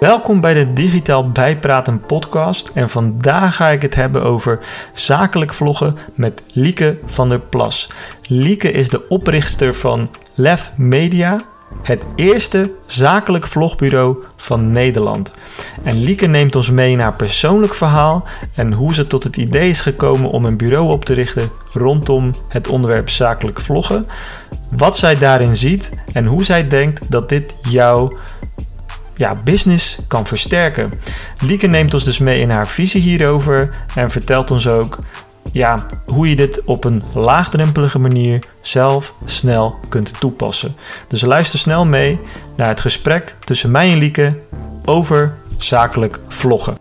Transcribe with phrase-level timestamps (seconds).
[0.00, 4.58] Welkom bij de Digitaal Bijpraten podcast en vandaag ga ik het hebben over
[4.92, 7.90] zakelijk vloggen met Lieke van der Plas.
[8.28, 11.44] Lieke is de oprichter van Lef Media,
[11.82, 15.30] het eerste zakelijk vlogbureau van Nederland.
[15.82, 18.24] En Lieke neemt ons mee naar persoonlijk verhaal
[18.54, 22.30] en hoe ze tot het idee is gekomen om een bureau op te richten rondom
[22.48, 24.06] het onderwerp zakelijk vloggen.
[24.76, 28.12] Wat zij daarin ziet en hoe zij denkt dat dit jouw
[29.18, 30.92] ja, business kan versterken.
[31.40, 34.98] Lieke neemt ons dus mee in haar visie hierover en vertelt ons ook
[35.52, 40.74] ja, hoe je dit op een laagdrempelige manier zelf snel kunt toepassen.
[41.08, 42.20] Dus luister snel mee
[42.56, 44.38] naar het gesprek tussen mij en Lieke
[44.84, 46.76] over zakelijk vloggen.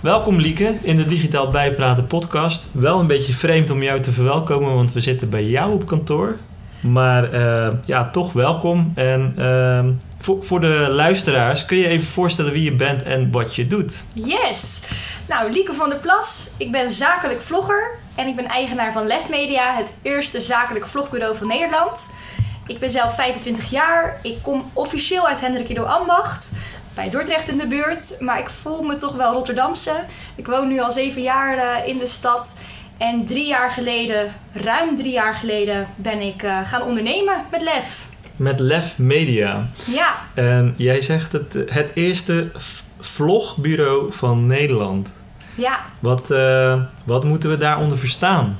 [0.00, 2.68] Welkom Lieke in de Digitaal Bijpraten podcast.
[2.72, 6.36] Wel een beetje vreemd om jou te verwelkomen, want we zitten bij jou op kantoor.
[6.82, 8.92] Maar uh, ja, toch welkom.
[8.94, 9.84] En uh,
[10.18, 14.04] voor, voor de luisteraars, kun je even voorstellen wie je bent en wat je doet?
[14.12, 14.82] Yes!
[15.26, 16.54] Nou, Lieke van der Plas.
[16.58, 21.36] Ik ben zakelijk vlogger en ik ben eigenaar van Lef Media, het eerste zakelijk vlogbureau
[21.36, 22.10] van Nederland.
[22.66, 24.18] Ik ben zelf 25 jaar.
[24.22, 26.54] Ik kom officieel uit Hendrik Ido Ambacht,
[26.94, 28.16] bij Dordrecht in de buurt.
[28.18, 30.04] Maar ik voel me toch wel Rotterdamse.
[30.34, 32.54] Ik woon nu al zeven jaar uh, in de stad.
[33.02, 38.08] En drie jaar geleden, ruim drie jaar geleden, ben ik uh, gaan ondernemen met Lef.
[38.36, 39.66] Met Lef Media.
[39.86, 40.14] Ja.
[40.34, 42.50] En jij zegt het, het eerste
[43.00, 45.08] vlogbureau van Nederland.
[45.54, 45.78] Ja.
[45.98, 48.58] Wat, uh, wat moeten we daaronder verstaan?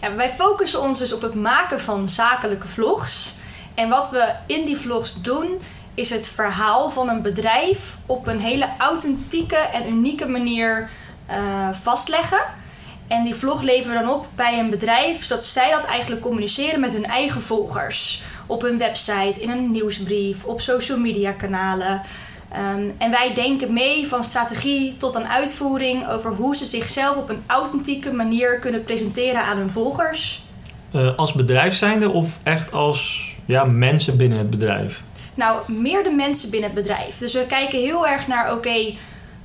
[0.00, 3.34] Ja, wij focussen ons dus op het maken van zakelijke vlogs.
[3.74, 5.48] En wat we in die vlogs doen,
[5.94, 10.90] is het verhaal van een bedrijf op een hele authentieke en unieke manier
[11.30, 12.62] uh, vastleggen.
[13.06, 16.80] En die vlog leveren we dan op bij een bedrijf, zodat zij dat eigenlijk communiceren
[16.80, 18.22] met hun eigen volgers.
[18.46, 22.00] Op hun website, in een nieuwsbrief, op social media kanalen.
[22.52, 27.28] Um, en wij denken mee van strategie tot aan uitvoering over hoe ze zichzelf op
[27.28, 30.42] een authentieke manier kunnen presenteren aan hun volgers.
[30.94, 35.02] Uh, als bedrijf zijnde of echt als ja, mensen binnen het bedrijf?
[35.34, 37.18] Nou, meer de mensen binnen het bedrijf.
[37.18, 38.98] Dus we kijken heel erg naar, oké, okay,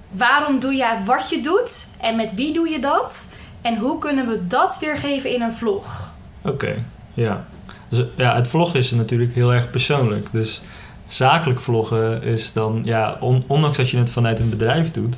[0.10, 3.28] waarom doe jij wat je doet en met wie doe je dat?
[3.62, 6.14] En hoe kunnen we dat weergeven in een vlog?
[6.42, 6.84] Oké, okay,
[7.14, 7.46] ja.
[7.90, 10.28] Dus ja, het vlog is natuurlijk heel erg persoonlijk.
[10.32, 10.62] Dus
[11.08, 15.18] zakelijk vloggen is dan, ja, on, ondanks dat je het vanuit een bedrijf doet,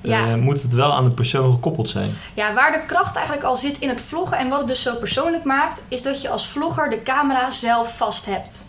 [0.00, 0.26] ja.
[0.26, 2.10] uh, moet het wel aan de persoon gekoppeld zijn.
[2.34, 4.94] Ja, waar de kracht eigenlijk al zit in het vloggen en wat het dus zo
[4.94, 8.66] persoonlijk maakt, is dat je als vlogger de camera zelf vast hebt.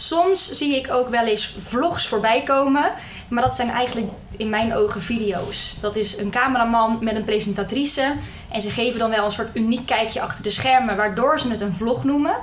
[0.00, 2.92] Soms zie ik ook wel eens vlogs voorbij komen,
[3.28, 5.76] maar dat zijn eigenlijk in mijn ogen video's.
[5.80, 8.14] Dat is een cameraman met een presentatrice
[8.52, 11.60] en ze geven dan wel een soort uniek kijkje achter de schermen, waardoor ze het
[11.60, 12.34] een vlog noemen.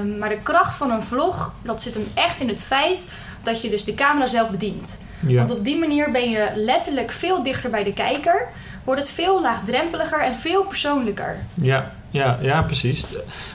[0.00, 3.12] Um, maar de kracht van een vlog, dat zit hem echt in het feit
[3.42, 5.04] dat je dus de camera zelf bedient.
[5.26, 5.36] Ja.
[5.36, 8.48] Want op die manier ben je letterlijk veel dichter bij de kijker.
[8.84, 11.38] Wordt het veel laagdrempeliger en veel persoonlijker.
[11.54, 13.04] Ja, ja, ja, precies.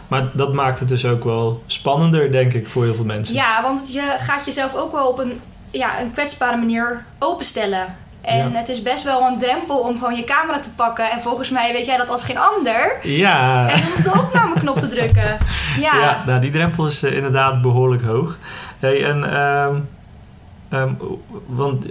[0.08, 3.36] Maar dat maakt het dus ook wel spannender, denk ik, voor heel veel mensen.
[3.36, 7.96] Ja, want je gaat jezelf ook wel op een, ja, een kwetsbare manier openstellen.
[8.22, 8.58] En ja.
[8.58, 11.12] het is best wel een drempel om gewoon je camera te pakken.
[11.12, 13.00] En volgens mij weet jij dat als geen ander.
[13.04, 13.70] Ja.
[13.70, 15.38] En op de opnameknop te drukken.
[15.80, 18.38] Ja, ja nou, die drempel is uh, inderdaad behoorlijk hoog.
[18.80, 19.90] Hey, en, um,
[20.70, 20.98] um,
[21.46, 21.86] want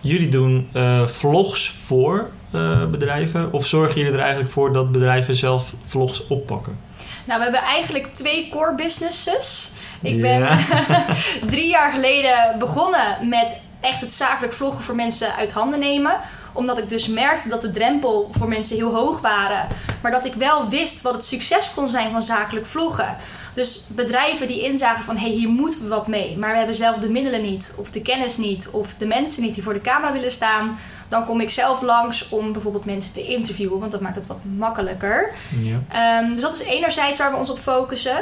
[0.00, 3.52] jullie doen uh, vlogs voor uh, bedrijven?
[3.52, 6.78] Of zorgen jullie er eigenlijk voor dat bedrijven zelf vlogs oppakken?
[7.24, 9.70] Nou, we hebben eigenlijk twee core businesses.
[10.02, 10.58] Ik ben ja.
[11.50, 16.16] drie jaar geleden begonnen met echt het zakelijk vloggen voor mensen uit handen nemen.
[16.52, 19.66] Omdat ik dus merkte dat de drempel voor mensen heel hoog waren.
[20.02, 23.16] Maar dat ik wel wist wat het succes kon zijn van zakelijk vloggen.
[23.54, 26.38] Dus bedrijven die inzagen van hé, hey, hier moeten we wat mee.
[26.38, 29.54] Maar we hebben zelf de middelen niet, of de kennis niet, of de mensen niet
[29.54, 30.78] die voor de camera willen staan.
[31.08, 34.38] Dan kom ik zelf langs om bijvoorbeeld mensen te interviewen, want dat maakt het wat
[34.56, 35.30] makkelijker.
[35.60, 36.20] Ja.
[36.22, 38.18] Um, dus dat is enerzijds waar we ons op focussen.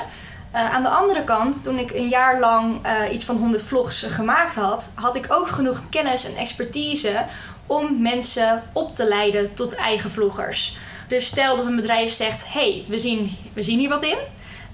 [0.55, 4.03] Uh, aan de andere kant, toen ik een jaar lang uh, iets van 100 vlogs
[4.03, 7.25] gemaakt had, had ik ook genoeg kennis en expertise
[7.67, 10.77] om mensen op te leiden tot eigen vloggers.
[11.09, 14.19] Dus stel dat een bedrijf zegt: hey, we zien, we zien hier wat in.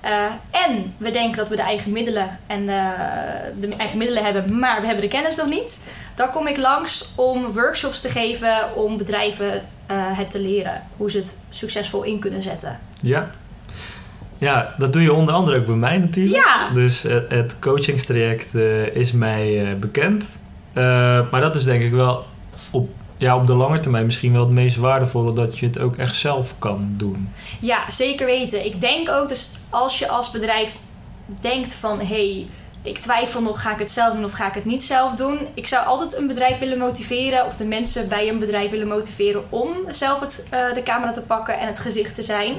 [0.05, 4.81] Uh, en we denken dat we de eigen middelen en de eigen middelen hebben, maar
[4.81, 5.85] we hebben de kennis nog niet.
[6.15, 9.63] Dan kom ik langs om workshops te geven om bedrijven
[9.93, 12.79] het te leren hoe ze het succesvol in kunnen zetten.
[13.01, 13.31] Ja,
[14.39, 16.45] ja, dat doe je onder andere ook bij mij natuurlijk.
[16.45, 16.71] Ja.
[16.75, 18.55] Dus het, het coachingstraject
[18.93, 20.25] is mij bekend.
[21.31, 22.25] Maar dat is denk ik wel
[23.23, 26.17] ja, op de lange termijn misschien wel het meest waardevolle dat je het ook echt
[26.17, 27.29] zelf kan doen.
[27.61, 28.65] Ja, zeker weten.
[28.65, 30.75] Ik denk ook dus als je als bedrijf
[31.41, 32.47] denkt van hé, hey,
[32.83, 35.39] ik twijfel nog, ga ik het zelf doen of ga ik het niet zelf doen?
[35.55, 39.45] Ik zou altijd een bedrijf willen motiveren of de mensen bij een bedrijf willen motiveren
[39.49, 42.55] om zelf het, eh, de camera te pakken en het gezicht te zijn.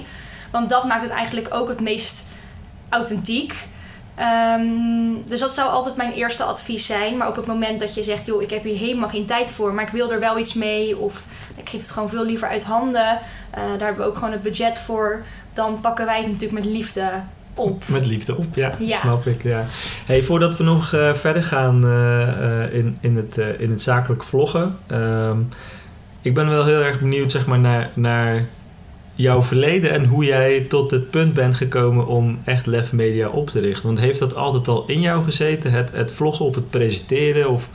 [0.51, 2.25] Want dat maakt het eigenlijk ook het meest
[2.89, 3.67] authentiek.
[4.15, 4.63] Ehm,
[5.27, 7.17] dus dat zou altijd mijn eerste advies zijn.
[7.17, 9.73] Maar op het moment dat je zegt, joh, ik heb hier helemaal geen tijd voor,
[9.73, 11.25] maar ik wil er wel iets mee, of
[11.55, 14.41] ik geef het gewoon veel liever uit handen, uh, daar hebben we ook gewoon het
[14.41, 15.23] budget voor,
[15.53, 17.11] dan pakken wij het natuurlijk met liefde
[17.53, 17.83] op.
[17.85, 19.43] Met liefde op, ja, snap ik.
[19.43, 19.65] Ja.
[20.05, 24.77] Hey, voordat we nog uh, verder gaan uh, in, in, het, in het zakelijk vloggen,
[24.91, 25.49] um,
[26.21, 28.41] ik ben wel heel erg benieuwd zeg maar, naar, naar
[29.15, 33.49] jouw verleden en hoe jij tot het punt bent gekomen om echt Lef Media op
[33.49, 33.85] te richten.
[33.85, 37.49] Want heeft dat altijd al in jou gezeten, het, het vloggen of het presenteren?
[37.49, 37.67] Of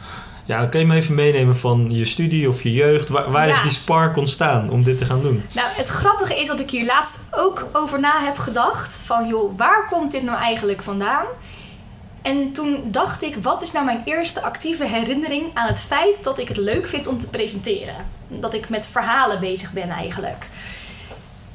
[0.45, 3.09] ja, kan je me even meenemen van je studie of je jeugd?
[3.09, 5.43] Waar, waar is die spark ontstaan om dit te gaan doen?
[5.53, 9.01] Nou, het grappige is dat ik hier laatst ook over na heb gedacht.
[9.05, 11.27] Van joh, waar komt dit nou eigenlijk vandaan?
[12.23, 16.39] En toen dacht ik, wat is nou mijn eerste actieve herinnering aan het feit dat
[16.39, 17.95] ik het leuk vind om te presenteren?
[18.29, 20.47] Dat ik met verhalen bezig ben eigenlijk.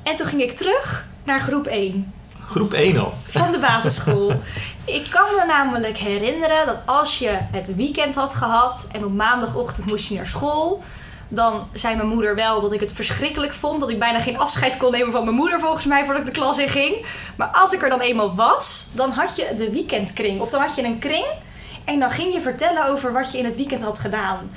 [0.04, 2.14] En toen ging ik terug naar groep 1.
[2.50, 3.14] Groep 1 al?
[3.28, 4.32] Van de basisschool.
[4.86, 9.86] ik kan me namelijk herinneren dat als je het weekend had gehad en op maandagochtend
[9.86, 10.84] moest je naar school,
[11.28, 13.80] dan zei mijn moeder wel dat ik het verschrikkelijk vond.
[13.80, 16.40] Dat ik bijna geen afscheid kon nemen van mijn moeder volgens mij voordat ik de
[16.40, 17.06] klas in ging.
[17.36, 20.42] Maar als ik er dan eenmaal was, dan had je de weekendkring.
[20.42, 21.26] Of dan had je een kring
[21.86, 24.52] en dan ging je vertellen over wat je in het weekend had gedaan.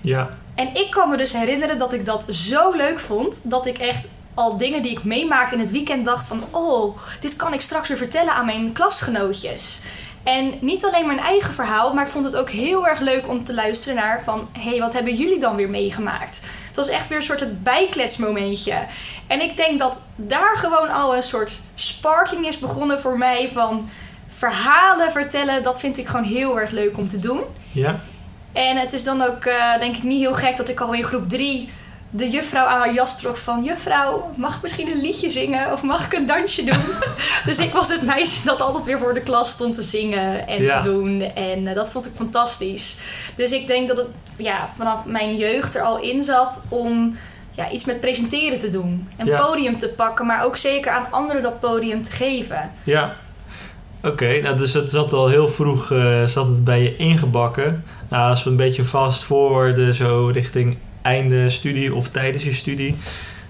[0.00, 0.28] Ja.
[0.54, 4.08] En ik kan me dus herinneren dat ik dat zo leuk vond dat ik echt
[4.36, 6.44] al dingen die ik meemaakte in het weekend dacht van...
[6.50, 9.80] oh, dit kan ik straks weer vertellen aan mijn klasgenootjes.
[10.22, 13.44] En niet alleen mijn eigen verhaal, maar ik vond het ook heel erg leuk om
[13.44, 14.48] te luisteren naar van...
[14.52, 16.42] hé, hey, wat hebben jullie dan weer meegemaakt?
[16.66, 18.78] Het was echt weer een soort het bijkletsmomentje.
[19.26, 23.90] En ik denk dat daar gewoon al een soort sparking is begonnen voor mij van...
[24.26, 27.40] verhalen vertellen, dat vind ik gewoon heel erg leuk om te doen.
[27.72, 28.00] Ja.
[28.52, 31.04] En het is dan ook, uh, denk ik, niet heel gek dat ik al in
[31.04, 31.70] groep 3
[32.10, 33.64] de juffrouw aan haar jas trok van...
[33.64, 35.72] Juffrouw, mag ik misschien een liedje zingen?
[35.72, 36.84] Of mag ik een dansje doen?
[37.46, 40.58] dus ik was het meisje dat altijd weer voor de klas stond te zingen en
[40.58, 41.20] te doen.
[41.20, 42.96] En uh, dat vond ik fantastisch.
[43.36, 47.16] Dus ik denk dat het ja, vanaf mijn jeugd er al in zat om
[47.50, 49.08] ja, iets met presenteren te doen.
[49.16, 49.40] Een ja.
[49.40, 52.70] podium te pakken, maar ook zeker aan anderen dat podium te geven.
[52.82, 53.16] Ja,
[54.02, 57.84] Oké, nou dus het zat al heel vroeg uh, zat het bij je ingebakken.
[58.08, 60.76] Nou, als we een beetje vast voorwoorden, zo richting
[61.06, 62.94] einde studie of tijdens je studie.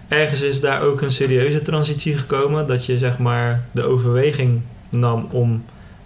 [0.09, 2.67] Ergens is daar ook een serieuze transitie gekomen.
[2.67, 5.65] Dat je zeg maar de overweging nam om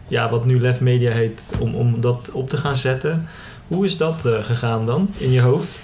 [0.08, 3.26] ja, wat nu Lef Media heet, om, om dat op te gaan zetten.
[3.68, 5.80] Hoe is dat uh, gegaan dan in je hoofd?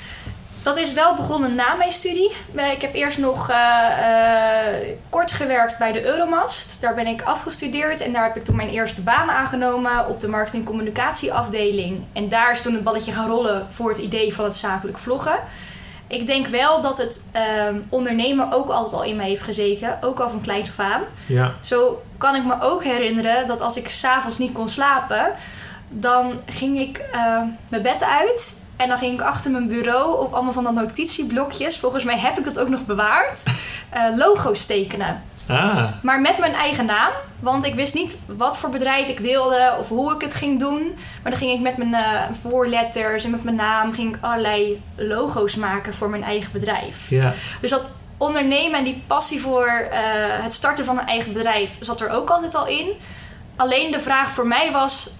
[0.66, 2.32] Dat is wel begonnen na mijn studie.
[2.72, 6.80] Ik heb eerst nog uh, uh, kort gewerkt bij de Euromast.
[6.80, 10.28] Daar ben ik afgestudeerd en daar heb ik toen mijn eerste baan aangenomen op de
[10.28, 12.04] marketing communicatieafdeling.
[12.12, 15.38] En daar is toen het balletje gaan rollen voor het idee van het zakelijk vloggen.
[16.06, 17.42] Ik denk wel dat het uh,
[17.88, 21.02] ondernemen ook altijd al in mij heeft gezeten, ook al van kleins af aan.
[21.26, 21.54] Ja.
[21.60, 25.32] Zo kan ik me ook herinneren dat als ik s'avonds niet kon slapen,
[25.88, 27.04] dan ging ik
[27.68, 31.78] mijn bed uit en dan ging ik achter mijn bureau op allemaal van dat notitieblokjes.
[31.78, 33.42] Volgens mij heb ik dat ook nog bewaard.
[33.94, 35.22] Uh, logo's tekenen.
[35.48, 35.84] Ah.
[36.02, 37.12] Maar met mijn eigen naam.
[37.40, 40.94] Want ik wist niet wat voor bedrijf ik wilde of hoe ik het ging doen.
[41.22, 44.82] Maar dan ging ik met mijn uh, voorletters en met mijn naam ging ik allerlei
[44.96, 47.10] logo's maken voor mijn eigen bedrijf.
[47.10, 47.32] Ja.
[47.60, 49.98] Dus dat ondernemen en die passie voor uh,
[50.42, 52.92] het starten van een eigen bedrijf zat er ook altijd al in.
[53.56, 55.10] Alleen de vraag voor mij was: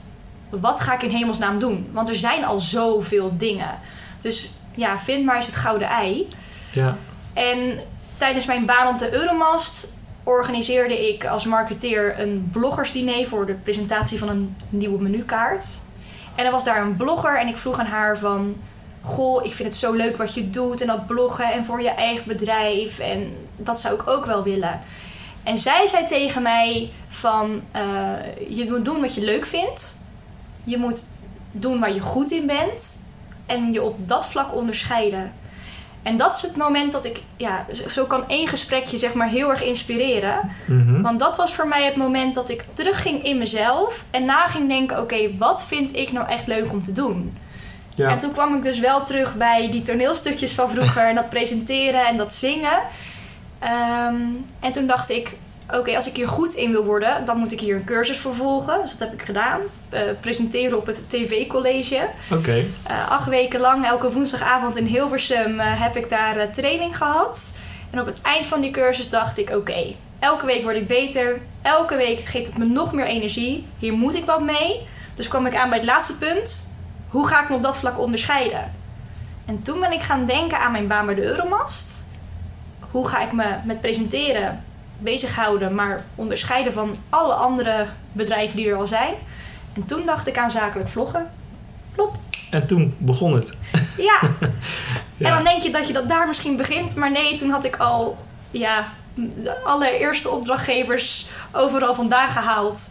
[0.60, 1.88] wat ga ik in hemelsnaam doen?
[1.92, 3.78] Want er zijn al zoveel dingen.
[4.20, 6.28] Dus ja, vind maar eens het gouden ei.
[6.72, 6.96] Ja.
[7.32, 7.78] En
[8.16, 9.88] tijdens mijn baan op de Euromast
[10.24, 15.66] organiseerde ik als marketeer een bloggersdiner voor de presentatie van een nieuwe menukaart.
[16.34, 18.56] En er was daar een blogger en ik vroeg aan haar van...
[19.02, 21.90] Goh, ik vind het zo leuk wat je doet en dat bloggen en voor je
[21.90, 22.98] eigen bedrijf.
[22.98, 24.80] En dat zou ik ook wel willen.
[25.42, 27.62] En zij zei tegen mij van...
[27.76, 30.05] Uh, je moet doen wat je leuk vindt.
[30.66, 31.04] Je moet
[31.50, 33.02] doen waar je goed in bent
[33.46, 35.32] en je op dat vlak onderscheiden.
[36.02, 39.50] En dat is het moment dat ik, ja, zo kan één gesprekje zeg maar heel
[39.50, 40.50] erg inspireren.
[40.66, 41.02] Mhm.
[41.02, 44.68] Want dat was voor mij het moment dat ik terugging in mezelf en na ging
[44.68, 47.36] denken: oké, wat vind ik nou echt leuk om te doen?
[47.94, 48.10] Ja.
[48.10, 52.06] En toen kwam ik dus wel terug bij die toneelstukjes van vroeger en dat presenteren
[52.06, 52.80] en dat zingen.
[53.58, 54.22] Ehm,
[54.60, 55.36] en toen dacht ik:
[55.72, 58.34] oké, als ik hier goed in wil worden, dan moet ik hier een cursus voor
[58.34, 58.80] volgen.
[58.80, 59.60] Dus dat heb ik gedaan.
[59.92, 62.08] Uh, presenteren op het TV-college.
[62.32, 62.56] Oké.
[62.56, 67.48] Uh, acht weken lang, elke woensdagavond in Hilversum, uh, heb ik daar training gehad.
[67.90, 71.40] En op het eind van die cursus dacht ik, oké, elke week word ik beter.
[71.62, 73.66] Elke week geeft het me nog meer energie.
[73.78, 74.86] Hier moet ik wat mee.
[75.14, 76.74] Dus kwam ik aan bij het laatste punt.
[77.08, 78.72] Hoe ga ik me op dat vlak onderscheiden?
[79.46, 82.06] En toen ben ik gaan denken aan mijn baan bij de Euromast.
[82.90, 84.64] Hoe ga ik me met presenteren
[84.98, 89.14] bezighouden, maar onderscheiden van alle andere bedrijven die er al zijn?
[89.74, 91.30] En toen dacht ik aan zakelijk vloggen.
[91.94, 92.16] Plop.
[92.50, 93.52] En toen begon het.
[93.96, 94.18] Ja.
[95.18, 95.26] Ja.
[95.28, 96.96] En dan denk je dat je dat daar misschien begint.
[96.96, 98.18] Maar nee, toen had ik al
[98.50, 102.90] ja, de allereerste opdrachtgevers overal vandaan gehaald.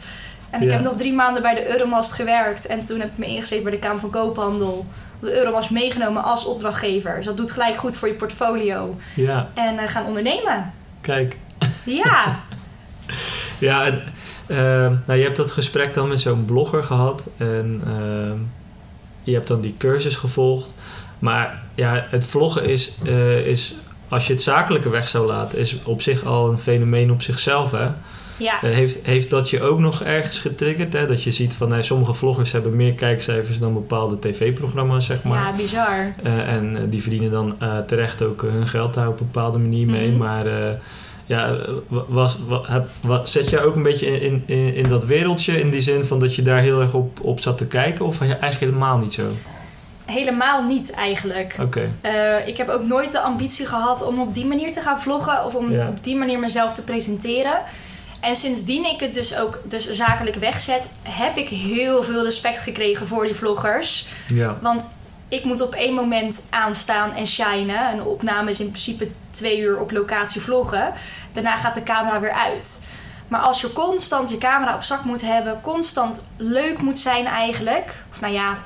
[0.50, 0.74] En ik Ja.
[0.74, 2.66] heb nog drie maanden bij de Euromast gewerkt.
[2.66, 4.86] En toen heb ik me ingeschreven bij de Kamer van Koophandel.
[5.20, 7.16] De Euromast meegenomen als opdrachtgever.
[7.16, 8.96] Dus dat doet gelijk goed voor je portfolio.
[9.16, 10.74] Ja, En eh, gaan ondernemen.
[11.02, 11.38] kijk.
[11.86, 12.44] Ja,
[13.60, 14.02] Ja, en,
[14.48, 17.24] ehm, nou, je hebt dat gesprek dan met zo'n blogger gehad.
[17.38, 18.38] En ehm,
[19.24, 20.74] je hebt dan die cursus gevolgd.
[21.20, 23.76] Maar ja, het vloggen is, eh, is,
[24.08, 27.72] als je het zakelijke weg zou laten, is op zich al een fenomeen op zichzelf.
[27.72, 27.88] Hè?
[28.38, 28.62] ja.
[28.62, 30.94] Eh, heeft, heeft dat je ook nog ergens getriggerd?
[30.94, 31.08] Hè?
[31.08, 35.44] Dat je ziet van nee, sommige vloggers hebben meer kijkcijfers dan bepaalde tv-programma's, zeg maar.
[35.44, 36.14] ja bizar.
[36.24, 37.56] Eh, en die verdienen dan
[37.88, 40.10] terecht ook hun geld daar op een bepaalde manier mee.
[40.10, 40.18] Mhm.
[40.18, 40.46] Maar
[41.26, 44.90] ja, eh, wa- was, wa- heb, wa- zet jij ook een beetje in, in, in
[44.90, 47.68] dat wereldje in die zin van dat je daar heel erg op, op zat te
[47.68, 48.06] kijken?
[48.06, 49.24] Of eigenlijk helemaal niet zo?
[50.06, 51.56] Helemaal niet eigenlijk.
[51.62, 55.00] Oké, Eh, ik heb ook nooit de ambitie gehad om op die manier te gaan
[55.02, 55.88] vloggen of om Ja.
[55.88, 57.62] op die manier mezelf te presenteren.
[58.20, 63.08] En sindsdien ik het dus ook dus zakelijk wegzet, heb ik heel veel respect gekregen
[63.08, 64.06] voor die vloggers.
[64.28, 64.58] ja.
[64.62, 64.90] Want
[65.28, 67.94] ik moet op één moment aanstaan en shinen.
[67.94, 70.94] Een opname is in principe twee uur op locatie vloggen.
[71.34, 72.88] Daarna gaat de camera weer uit.
[73.28, 78.04] Maar als je constant je camera op zak moet hebben, constant leuk moet zijn eigenlijk.
[78.12, 78.58] Of nou ja,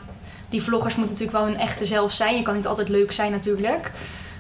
[0.50, 2.36] die vloggers moeten natuurlijk wel hun echte zelf zijn.
[2.36, 3.92] Je kan niet altijd leuk zijn natuurlijk.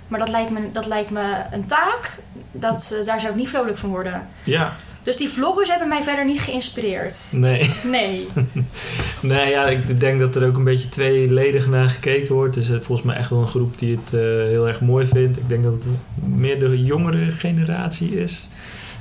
[0.07, 2.17] Maar dat lijkt me, dat lijkt me een taak.
[2.51, 4.29] Dat, eh, daar zou ik niet vrolijk van worden.
[4.43, 4.73] Ja,
[5.09, 7.15] Dus die vloggers hebben mij verder niet geïnspireerd.
[7.31, 7.69] nee.
[7.83, 8.27] Nee.
[9.21, 12.55] nee, ja, ik denk dat er ook een beetje tweeledig naar gekeken wordt.
[12.55, 15.07] Het is eh, volgens mij echt wel een groep die het eh, heel erg mooi
[15.07, 15.37] vindt.
[15.37, 15.87] Ik denk dat het
[16.25, 18.49] meer de jongere generatie is.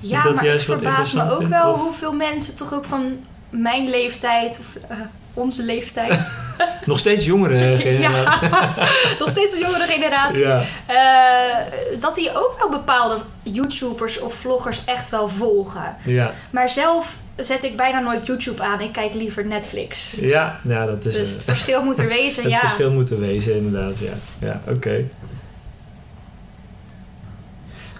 [0.00, 3.18] Ja, maar ik verbaas me ook vindt, wel of- hoeveel mensen toch ook van
[3.50, 4.96] mijn leeftijd of eh,
[5.34, 6.38] onze leeftijd,
[6.84, 8.48] Nog steeds jongere generatie.
[8.48, 8.74] ja,
[9.20, 10.62] nog steeds een jongere generatie, Ja.
[10.86, 11.56] eh,
[12.00, 15.96] dat die ook wel bepaalde YouTubers of vloggers echt wel volgen.
[16.04, 16.32] Ja.
[16.50, 18.80] Maar zelf zet ik bijna nooit YouTube aan.
[18.80, 20.12] Ik kijk liever Netflix.
[20.20, 22.58] Ja, ja, dat is Dus eh, het verschil moet er wezen, het ja.
[22.58, 23.98] verschil moet er wezen, inderdaad.
[23.98, 25.04] Ja, ja oké.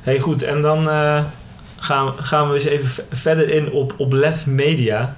[0.02, 0.42] hey, goed.
[0.42, 1.24] En dan eh,
[1.76, 5.16] gaan, gaan we eens even verder in op, op Lef Media.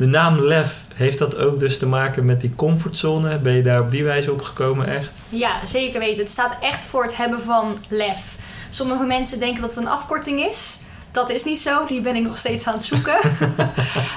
[0.00, 3.38] De naam Lef, heeft dat ook dus te maken met die comfortzone?
[3.38, 5.10] Ben je daar op die wijze op gekomen, echt?
[5.28, 6.18] Ja, zeker weten.
[6.18, 8.36] Het staat echt voor het hebben van lef.
[8.70, 10.78] Sommige mensen denken dat het een afkorting is.
[11.10, 13.18] Dat is niet zo, die ben ik nog steeds aan het zoeken.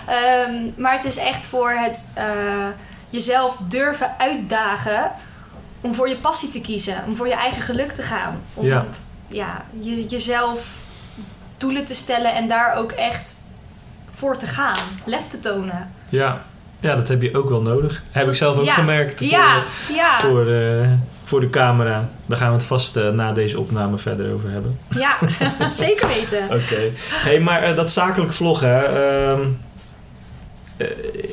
[0.08, 2.25] Ehm, maar het is echt voor het eh,
[3.10, 5.12] jezelf durven uitdagen
[5.82, 8.42] om voor je passie te kiezen, om voor je eigen geluk te gaan.
[8.54, 8.86] Om Ja.
[9.28, 10.80] ja, je, jezelf
[11.58, 13.43] doelen te stellen en daar ook echt
[14.13, 14.77] voor te gaan.
[15.05, 15.91] Lef te tonen.
[16.10, 16.41] Ja.
[16.79, 18.01] ja, dat heb je ook wel nodig.
[18.12, 18.74] Heb ik zelf ook ja.
[18.74, 19.17] gemerkt.
[19.17, 20.89] voor- Ja, ja, Voor, eh,
[21.24, 22.10] voor de camera.
[22.25, 24.79] Daar gaan we het vast eh, na deze opname verder over hebben.
[24.89, 25.17] ja,
[25.70, 26.43] zeker weten.
[26.60, 26.89] Oké.
[27.10, 29.39] Hey, maar eh, dat zakelijk vloggen, hè, eh,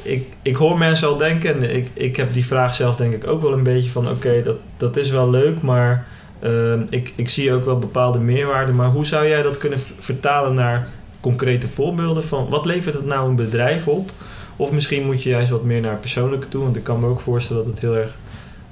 [0.03, 3.27] ik, ik hoor mensen al denken, en ik, ik heb die vraag zelf denk ik
[3.27, 6.07] ook wel een beetje van, oké, dat, dat is wel leuk, maar
[6.41, 8.75] ehm, ik, ik zie ook wel bepaalde meerwaarden.
[8.75, 10.89] Maar hoe zou jij dat kunnen vertalen naar
[11.21, 14.11] concrete voorbeelden van, wat levert het nou een bedrijf op?
[14.57, 17.21] Of misschien moet je juist wat meer naar persoonlijke toe, want ik kan me ook
[17.21, 18.15] voorstellen dat het heel erg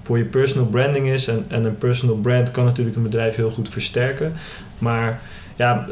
[0.02, 1.28] voor je personal branding is.
[1.28, 4.32] En, en een personal brand kan natuurlijk een bedrijf heel goed versterken.
[4.78, 5.20] Maar
[5.56, 5.86] ja,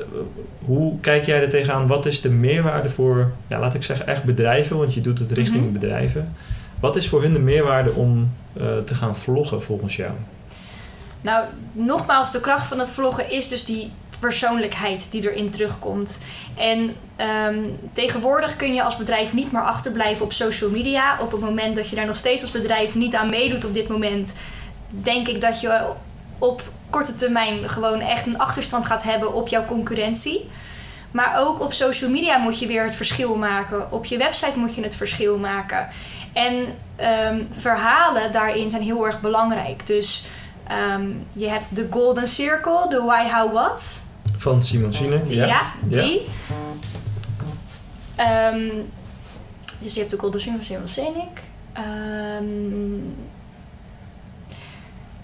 [0.64, 1.86] hoe kijk jij er tegenaan?
[1.86, 4.76] Wat is de meerwaarde voor, ja, laat ik zeggen, echt bedrijven?
[4.76, 5.72] Want je doet het richting Mhm.
[5.72, 6.34] bedrijven.
[6.80, 10.12] Wat is voor hun de meerwaarde om eh, te gaan vloggen volgens jou?
[11.20, 13.90] Nou, nogmaals, de kracht van het vloggen is dus die
[14.26, 16.20] persoonlijkheid die erin terugkomt.
[16.56, 17.58] En ehm,
[17.92, 21.20] tegenwoordig kun je als bedrijf niet meer achterblijven op social media.
[21.20, 23.88] Op het moment dat je daar nog steeds als bedrijf niet aan meedoet op dit
[23.88, 24.36] moment,
[24.88, 25.86] denk ik dat je
[26.38, 30.50] op korte termijn gewoon echt een achterstand gaat hebben op jouw concurrentie.
[31.10, 33.92] Maar ook op social media moet je weer het verschil maken.
[33.92, 35.88] Op je website moet je het verschil maken.
[36.32, 36.64] En
[36.96, 39.86] ehm, verhalen daarin zijn heel erg belangrijk.
[39.86, 40.24] Dus
[40.68, 44.05] ehm, je hebt de Golden Circle, de Why, How, What.
[44.46, 45.22] Van Simon Sinek?
[45.28, 46.26] Ja, die.
[48.16, 48.68] Ehm,
[49.78, 51.42] dus je hebt de Circle van Simon Sinek.
[51.72, 53.00] Ehm,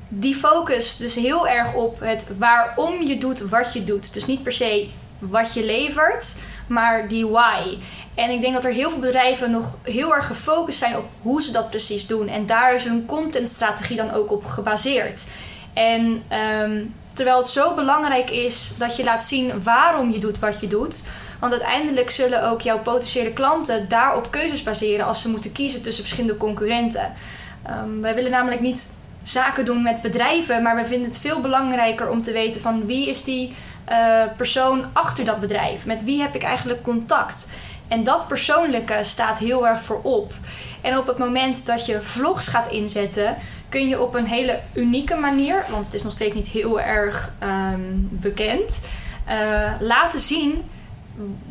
[0.09, 4.15] die focus dus heel erg op het waarom je doet wat je doet.
[4.15, 4.89] Dus niet per se
[5.19, 6.37] wat je levert,
[6.67, 7.79] maar die why.
[8.15, 11.43] En ik denk dat er heel veel bedrijven nog heel erg gefocust zijn op hoe
[11.43, 12.29] ze dat precies doen.
[12.29, 15.27] En daar is hun contentstrategie dan ook op gebaseerd.
[15.73, 20.61] En ehm, terwijl het zo belangrijk is dat je laat zien waarom je doet wat
[20.61, 21.03] je doet.
[21.41, 26.05] Want uiteindelijk zullen ook jouw potentiële klanten daarop keuzes baseren als ze moeten kiezen tussen
[26.05, 27.13] verschillende concurrenten.
[27.71, 28.91] Um, wij willen namelijk niet
[29.23, 33.09] zaken doen met bedrijven, maar we vinden het veel belangrijker om te weten van wie
[33.09, 33.55] is die
[33.91, 35.87] uh, persoon achter dat bedrijf?
[35.87, 37.49] Met wie heb ik eigenlijk contact?
[37.89, 40.33] En dat persoonlijke staat heel erg voorop.
[40.81, 43.37] En op het moment dat je vlogs gaat inzetten,
[43.73, 47.33] kun je op een hele unieke manier, want het is nog steeds niet heel erg
[47.43, 48.89] um, bekend,
[49.29, 50.63] uh, laten zien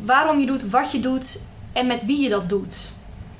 [0.02, 1.40] waarom je doet wat je doet
[1.72, 2.92] en met wie je dat doet.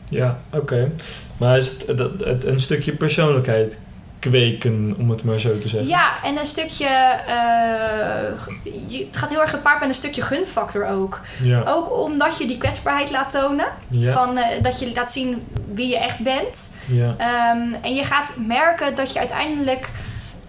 [0.09, 0.91] Ja, oké.
[1.37, 3.79] Maar is het, het, een stukje persoonlijkheid
[4.19, 5.89] kweken, om het maar zo te zeggen.
[5.89, 6.89] Ja, en een stukje.
[7.29, 11.21] Uh, het gaat heel erg gepaard met een stukje gunfactor ook.
[11.43, 11.62] Ja.
[11.67, 13.67] Ook omdat je die kwetsbaarheid laat tonen.
[13.89, 14.12] Ja.
[14.12, 15.43] Van, uh, dat je laat zien
[15.75, 16.71] wie je echt bent.
[16.87, 17.09] Ja.
[17.55, 19.91] Um, en je gaat merken dat je uiteindelijk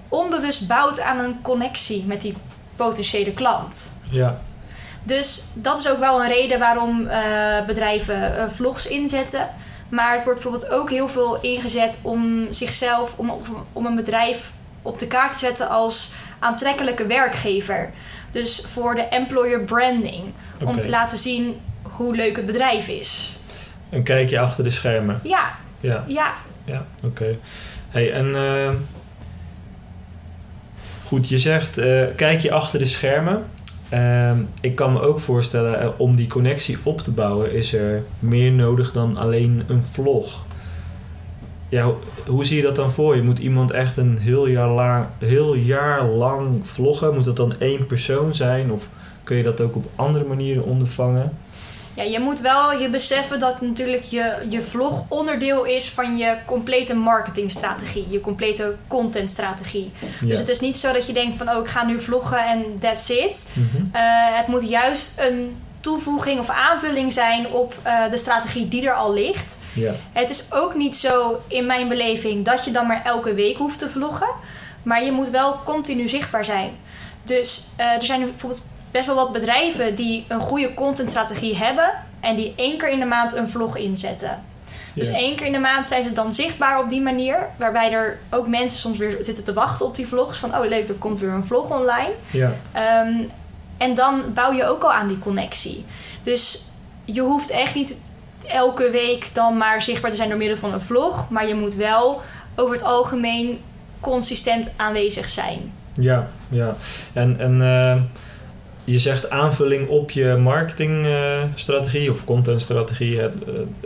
[0.10, 2.36] onbewust bouwt aan een connectie met die
[2.76, 3.94] potentiële klant.
[4.10, 4.40] Ja.
[5.04, 9.50] Dus dat is ook wel een reden waarom uh, bedrijven vlogs inzetten.
[9.90, 13.34] Maar het wordt bijvoorbeeld ook heel veel ingezet om zichzelf, om,
[13.74, 17.90] om een bedrijf op de kaart te zetten als aantrekkelijke werkgever.
[18.32, 20.34] Dus voor de employer branding.
[20.64, 23.40] Om te laten zien hoe leuk het bedrijf is.
[23.90, 25.20] Een kijkje achter de schermen.
[25.24, 25.52] Ja.
[25.84, 26.04] Ja.
[26.08, 26.34] Ja.
[26.66, 27.38] Ja, oké.
[27.90, 28.70] Hey, en uh,
[31.06, 33.44] goed, je zegt uh, kijk je achter de schermen.
[33.90, 38.04] Ehm, ik kan me ook voorstellen, eh, om die connectie op te bouwen, is er
[38.20, 40.46] meer nodig dan alleen een vlog.
[41.70, 41.92] Ja,
[42.28, 43.22] hoe zie je dat dan voor je?
[43.22, 47.14] Moet iemand echt een heel jaar lang, heel jaar lang vloggen?
[47.14, 48.72] Moet dat dan één persoon zijn?
[48.72, 48.90] Of
[49.24, 51.38] kun je dat ook op andere manieren ondervangen?
[51.96, 56.38] Ja, je moet wel je beseffen dat natuurlijk je, je vlog onderdeel is van je
[56.46, 59.92] complete marketingstrategie, je complete contentstrategie.
[60.22, 62.66] Dus het is niet zo dat je denkt van oh ik ga nu vloggen en
[62.80, 63.50] that's it.
[63.54, 63.84] Mhm.
[63.92, 64.02] Eh,
[64.38, 69.14] het moet juist een toevoeging of aanvulling zijn op uh, de strategie die er al
[69.14, 69.60] ligt.
[69.74, 69.94] Ja.
[70.12, 73.80] Het is ook niet zo in mijn beleving dat je dan maar elke week hoeft
[73.80, 74.30] te vloggen.
[74.84, 76.72] Maar je moet wel continu zichtbaar zijn.
[77.24, 82.36] Dus uh, er zijn bijvoorbeeld best wel wat bedrijven die een goede contentstrategie hebben en
[82.36, 84.44] die één keer in de maand een vlog inzetten.
[84.94, 87.50] Dus één keer in de maand zijn ze dan zichtbaar op die manier.
[87.58, 90.38] Waarbij er ook mensen soms weer zitten te wachten op die vlogs.
[90.38, 92.12] Van oh leuk, er komt weer een vlog online.
[92.32, 92.54] Ja.
[93.06, 93.30] Um,
[93.78, 95.86] en dan bouw je ook al aan die connectie.
[96.24, 96.64] Dus
[97.06, 97.98] je hoeft echt niet
[98.48, 101.30] elke week dan maar zichtbaar te zijn door middel van een vlog.
[101.30, 102.22] Maar je moet wel
[102.56, 103.60] over het algemeen
[104.00, 105.74] consistent aanwezig zijn.
[105.94, 106.76] Ja, ja.
[107.14, 108.02] En, en uh
[108.86, 113.20] je zegt aanvulling op je marketingstrategie of contentstrategie.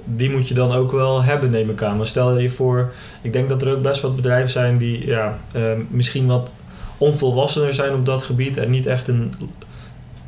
[0.04, 1.98] Die moet je dan ook wel hebben, neem ik aan.
[1.98, 5.38] Maar stel je voor, ik denk dat er ook best wat bedrijven zijn die ja,
[5.56, 6.50] uh, misschien wat
[6.98, 9.34] onvolwassener zijn op dat gebied en niet echt een,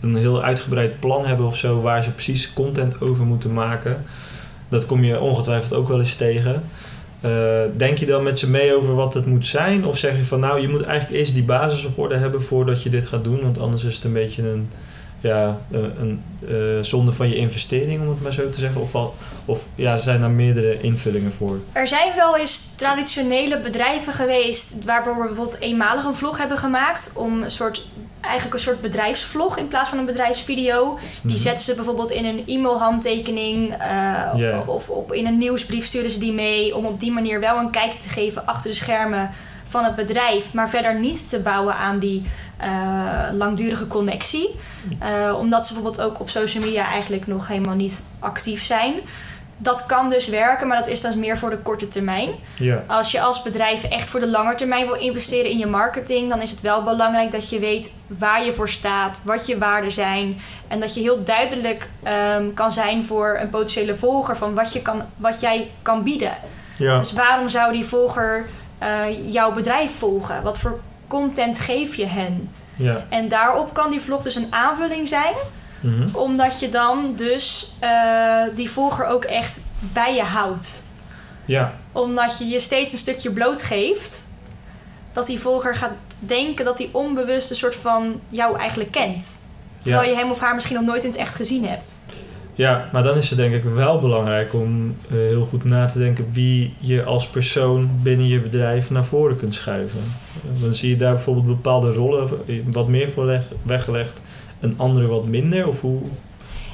[0.01, 4.05] een heel uitgebreid plan hebben of zo waar ze precies content over moeten maken.
[4.69, 6.63] Dat kom je ongetwijfeld ook wel eens tegen.
[7.25, 9.85] Uh, denk je dan met ze mee over wat het moet zijn?
[9.85, 12.83] Of zeg je van nou, je moet eigenlijk eerst die basis op orde hebben voordat
[12.83, 13.41] je dit gaat doen?
[13.41, 14.69] Want anders is het een beetje een,
[15.21, 18.81] ja, een, een uh, zonde van je investering, om het maar zo te zeggen.
[18.81, 18.95] Of,
[19.45, 21.59] of ja, zijn daar meerdere invullingen voor?
[21.71, 27.13] Er zijn wel eens traditionele bedrijven geweest waarvoor we bijvoorbeeld eenmalig een vlog hebben gemaakt
[27.15, 27.85] om een soort
[28.21, 30.99] eigenlijk een soort bedrijfsvlog in plaats van een bedrijfsvideo.
[31.21, 31.41] Die mhm.
[31.41, 36.33] zetten ze bijvoorbeeld in een e-mailhandtekening uh, of op, in een nieuwsbrief sturen ze die
[36.33, 39.31] mee om op die manier wel een kijkje te geven achter de schermen
[39.69, 42.23] van het bedrijf, maar verder niet te bouwen aan die
[42.61, 44.55] uh, langdurige connectie.
[45.03, 48.93] Uh, omdat ze bijvoorbeeld ook op social media eigenlijk nog helemaal niet actief zijn
[49.61, 52.29] dat kan dus werken, maar dat is dan meer voor de korte termijn.
[52.55, 52.83] Ja.
[52.87, 56.41] Als je als bedrijf echt voor de lange termijn wil investeren in je marketing, dan
[56.41, 60.37] is het wel belangrijk dat je weet waar je voor staat, wat je waarden zijn.
[60.67, 61.89] En dat je heel duidelijk
[62.37, 66.33] um, kan zijn voor een potentiële volger van wat, je kan, wat jij kan bieden.
[66.77, 66.97] Ja.
[66.97, 68.45] Dus waarom zou die volger
[68.83, 70.43] uh, jouw bedrijf volgen?
[70.43, 72.49] Wat voor content geef je hen?
[72.75, 73.05] Ja.
[73.09, 75.35] En daarop kan die vlog dus een aanvulling zijn
[75.79, 76.15] Mhm.
[76.15, 80.83] Omdat je dan dus uh, die volger ook echt bij je houdt.
[81.45, 81.73] Ja.
[81.91, 84.27] Omdat je je steeds een stukje blootgeeft.
[85.11, 89.41] Dat die volger gaat denken dat hij onbewust een soort van jou eigenlijk kent.
[89.83, 92.01] Terwijl je hem of haar misschien nog nooit in het echt gezien hebt.
[92.59, 95.99] Ja, maar dan is het denk ik wel belangrijk om uh, heel goed na te
[95.99, 100.13] denken wie je als persoon binnen je bedrijf naar voren kunt schuiven.
[100.61, 102.29] Dan zie je daar bijvoorbeeld bepaalde rollen
[102.71, 104.21] wat meer voor leg, weggelegd
[104.59, 105.67] een andere wat minder?
[105.67, 106.01] Of hoe?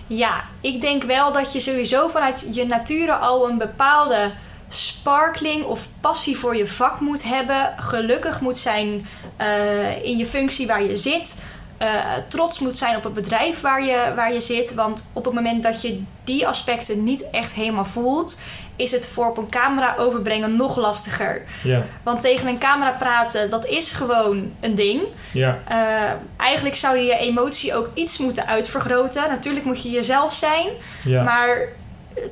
[0.07, 4.31] Ja, ik denk wel dat je sowieso vanuit je nature al een bepaalde
[4.69, 7.73] sparkling of passie voor je vak moet hebben.
[7.77, 9.05] Gelukkig moet zijn
[9.41, 11.37] uh, in je functie waar je zit.
[11.85, 14.73] Uh, trots moet zijn op het bedrijf waar je, waar je zit.
[14.73, 18.39] Want op het moment dat je die aspecten niet echt helemaal voelt,
[18.75, 21.41] is het voor op een camera overbrengen nog lastiger.
[21.63, 21.85] Ja.
[22.03, 25.01] Want tegen een camera praten, dat is gewoon een ding.
[25.31, 25.57] Ja.
[25.71, 29.29] Uh, eigenlijk zou je je emotie ook iets moeten uitvergroten.
[29.29, 30.67] Natuurlijk moet je jezelf zijn,
[31.03, 31.23] Ja.
[31.23, 31.67] maar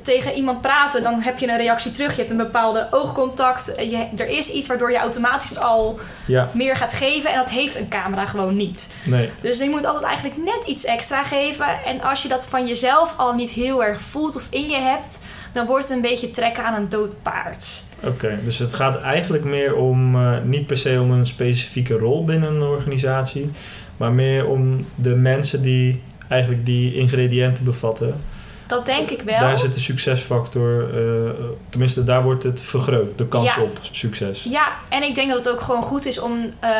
[0.02, 2.10] tegen iemand praten, dan heb je een reactie terug.
[2.10, 3.72] Je hebt een bepaalde oogcontact.
[3.76, 6.48] Je, er is iets waardoor je automatisch al Ja.
[6.52, 7.30] meer gaat geven.
[7.30, 8.92] En dat heeft een camera gewoon niet.
[9.04, 9.30] Nee.
[9.40, 11.66] Dus je moet altijd eigenlijk net iets extra geven.
[11.84, 15.20] En als je dat van jezelf al niet heel erg voelt of in je hebt,
[15.52, 17.82] dan wordt het een beetje trekken aan een dood paard.
[18.04, 22.24] Oké, dus het gaat eigenlijk meer om, eh, niet per se om een specifieke rol
[22.24, 23.50] binnen een organisatie,
[23.96, 28.20] maar meer om de mensen die eigenlijk die ingrediënten bevatten.
[28.66, 29.38] Dat denk ik wel.
[29.38, 31.30] Daar zit de succesfactor, eh,
[31.68, 33.62] tenminste daar wordt het vergroot, de kans Ja.
[33.62, 34.42] op succes.
[34.42, 36.70] Ja, en ik denk dat het ook gewoon goed is om eh,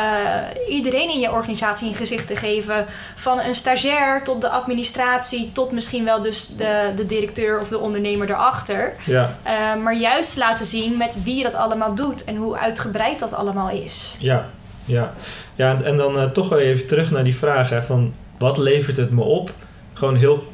[0.68, 2.86] iedereen in je organisatie een gezicht te geven.
[3.14, 7.78] Van een stagiair tot de administratie, tot misschien wel dus de, de directeur of de
[7.78, 8.92] ondernemer erachter.
[9.04, 13.18] Ja, Eh, maar juist laten zien met wie je dat allemaal doet en hoe uitgebreid
[13.18, 14.16] dat allemaal is.
[14.18, 14.48] ja,
[14.84, 15.14] ja.
[15.54, 19.10] ja en, dan toch wel even terug naar die vraag hè, van wat levert het
[19.10, 19.50] me op?
[19.92, 20.52] Gewoon heel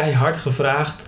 [0.00, 1.02] keihard gevraagd.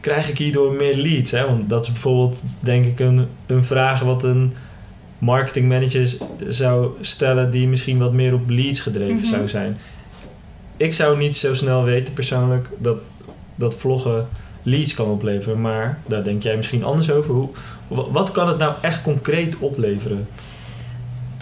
[0.00, 1.30] Krijg ik hierdoor meer leads?
[1.30, 1.46] Hè?
[1.46, 4.52] Want dat is bijvoorbeeld, denk ik, een, een vraag wat een
[5.18, 6.16] marketingmanager z-
[6.48, 9.24] zou stellen die misschien wat meer op leads gedreven Mhm.
[9.26, 9.76] zou zijn.
[10.76, 12.96] Ik zou niet zo snel weten persoonlijk dat,
[13.54, 14.28] dat vloggen
[14.62, 17.34] leads kan opleveren, maar daar denk jij misschien anders over.
[17.34, 17.48] Hoe,
[17.88, 20.26] wa- wat kan het nou echt concreet opleveren?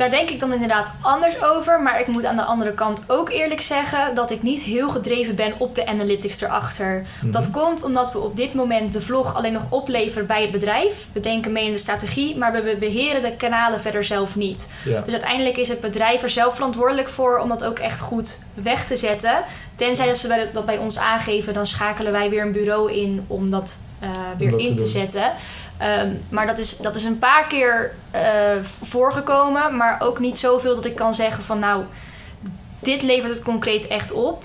[0.00, 1.82] Daar denk ik dan inderdaad anders over.
[1.82, 5.34] Maar ik moet aan de andere kant ook eerlijk zeggen dat ik niet heel gedreven
[5.34, 7.06] ben op de analytics erachter.
[7.20, 7.30] Mhm.
[7.30, 11.06] Dat komt omdat we op dit moment de vlog alleen nog opleveren bij het bedrijf.
[11.12, 14.72] We denken mee in de strategie, maar we beheren de kanalen verder zelf niet.
[14.84, 15.00] Ja.
[15.00, 18.86] Dus uiteindelijk is het bedrijf er zelf verantwoordelijk voor om dat ook echt goed weg
[18.86, 19.44] te zetten.
[19.74, 23.50] Tenzij dat ze dat bij ons aangeven, dan schakelen wij weer een bureau in om
[23.50, 25.32] dat eh, weer dat in te zetten.
[25.80, 30.74] Ehm, maar dat is, dat is een paar keer eh, voorgekomen, maar ook niet zoveel
[30.74, 31.84] dat ik kan zeggen van nou,
[32.78, 34.44] dit levert het concreet echt op.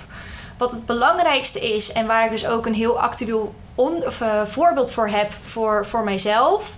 [0.57, 4.45] Wat het belangrijkste is en waar ik dus ook een heel actueel on, of, eh,
[4.45, 6.75] voorbeeld voor heb voor, voor mijzelf,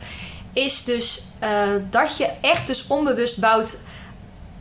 [0.53, 1.49] is dus eh,
[1.89, 3.81] dat je echt dus onbewust bouwt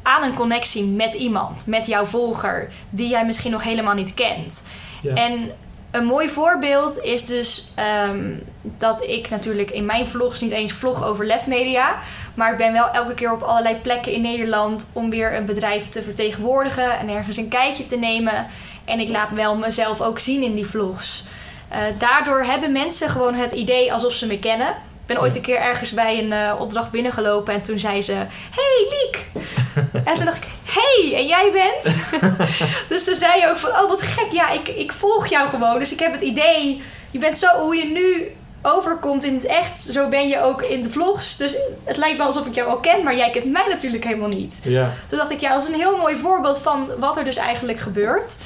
[0.03, 4.63] aan een connectie met iemand, met jouw volger, die jij misschien nog helemaal niet kent.
[5.03, 5.15] Ja.
[5.15, 5.53] En
[5.97, 11.05] een mooi voorbeeld is dus ehm, dat ik natuurlijk in mijn vlogs niet eens vlog
[11.05, 11.99] over Lef Media.
[12.35, 15.89] Maar ik ben wel elke keer op allerlei plekken in Nederland om weer een bedrijf
[15.89, 18.47] te vertegenwoordigen en ergens een kijkje te nemen.
[18.85, 21.25] En ik laat wel mezelf ook zien in die vlogs.
[21.69, 24.69] Eh, daardoor hebben mensen gewoon het idee alsof ze me kennen.
[24.69, 28.13] Ik ben ooit een keer ergens bij een eh, opdracht binnengelopen en toen zei ze:
[28.51, 29.29] Hey Liek!
[30.09, 31.99] en toen dacht ik: Hey, en jij bent?
[32.89, 35.79] dus ze zei ook van: Oh, wat gek, ja, ik, ik volg jou gewoon.
[35.79, 38.31] Dus ik heb het idee, je bent zo hoe je nu
[38.62, 41.37] overkomt in het echt, zo ben je ook in de vlogs.
[41.37, 44.29] Dus het lijkt wel alsof ik jou al ken, maar jij kent mij natuurlijk helemaal
[44.29, 44.61] niet.
[44.65, 47.37] Ja, Toen dacht ik, ja, dat is een heel mooi voorbeeld van wat er dus
[47.37, 48.37] eigenlijk gebeurt.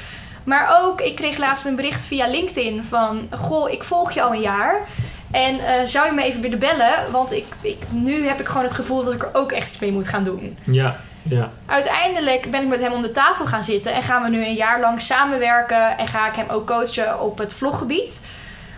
[0.45, 3.29] Maar ook, ik kreeg laatst een bericht via LinkedIn van...
[3.39, 4.81] Goh, ik volg je al een jaar.
[5.31, 7.11] En eh, zou je me even willen bellen?
[7.11, 9.79] Want ik, ik, nu heb ik gewoon het gevoel dat ik er ook echt iets
[9.79, 10.59] mee moet gaan doen.
[10.71, 11.51] ja, ja.
[11.67, 13.93] Uiteindelijk ben ik met hem om de tafel gaan zitten.
[13.93, 15.99] En gaan we nu een jaar lang samenwerken.
[15.99, 18.23] En ga ik hem ook coachen op het vloggebied.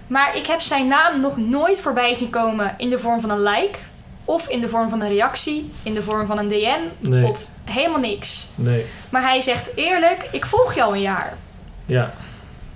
[0.07, 3.43] Maar ik heb zijn naam nog nooit voorbij zien komen in de vorm van een
[3.43, 3.79] like.
[4.25, 5.73] Of in de vorm van een reactie.
[5.83, 6.81] In de vorm van een DM.
[6.99, 7.25] Nee.
[7.25, 8.49] Of helemaal niks.
[8.55, 11.37] Nee, Maar hij zegt eerlijk, ik volg al een jaar.
[11.87, 12.13] ja,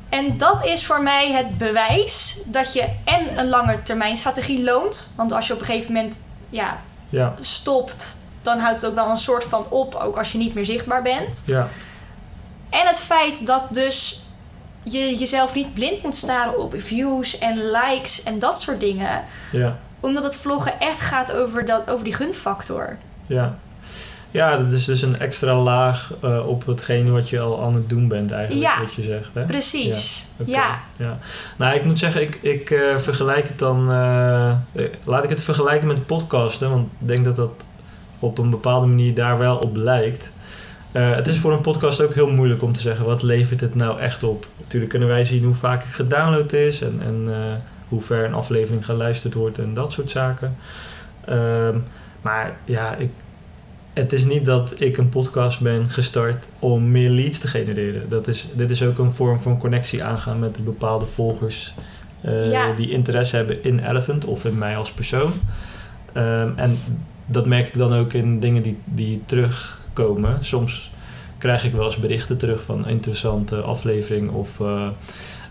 [0.09, 5.13] En dat is voor mij het bewijs dat je en een lange termijn strategie loont.
[5.17, 8.17] Want als je op een gegeven moment ja, ja, stopt,
[8.47, 11.03] dan houdt het ook wel een soort van op, ook als je niet meer zichtbaar
[11.03, 11.43] bent.
[11.47, 11.69] ja,
[12.71, 14.21] En het feit dat dus
[14.83, 19.25] je jezelf niet blind moet staren op views en likes en dat soort dingen.
[19.53, 22.97] ja, Omdat het vloggen echt gaat over, dat, over die gunfactor.
[23.27, 23.57] ja.
[24.31, 27.89] Ja, dat is dus een extra laag eh, op hetgene wat je al aan het
[27.89, 28.81] doen bent eigenlijk, Ja.
[28.81, 29.29] wat je zegt.
[29.35, 29.45] Hè?
[29.45, 30.27] Precies.
[30.41, 30.79] Oké, Ja.
[30.99, 31.19] ja.
[31.57, 33.91] Nou, ik moet zeggen, ik, ik eh, vergelijk het dan...
[33.91, 37.51] eh, laat ik het vergelijken met podcasten, want ik denk dat dat
[38.27, 40.31] op een bepaalde manier daar wel op lijkt.
[40.93, 43.75] Eh, het is voor een podcast ook heel moeilijk om te zeggen, wat levert het
[43.75, 44.47] nou echt op?
[44.61, 47.53] Natuurlijk kunnen wij zien hoe vaak het gedownload is en, en eh,
[47.89, 50.57] hoe ver een aflevering geluisterd wordt en dat soort zaken.
[51.25, 51.77] Ehm,
[52.23, 53.11] maar ja, ik,
[53.93, 58.09] het is niet dat ik een podcast ben gestart om meer leads te genereren.
[58.09, 61.75] Dat is, dit is ook een vorm van connectie aangaan met de bepaalde volgers
[62.21, 62.73] eh, Ja.
[62.73, 65.33] die interesse hebben in Elephant of in mij als persoon.
[66.13, 66.79] Ehm, en
[67.27, 70.45] dat merk ik dan ook in dingen die, die terugkomen.
[70.45, 70.91] Soms
[71.39, 74.89] krijg ik wel eens berichten terug van interessante aflevering of eh,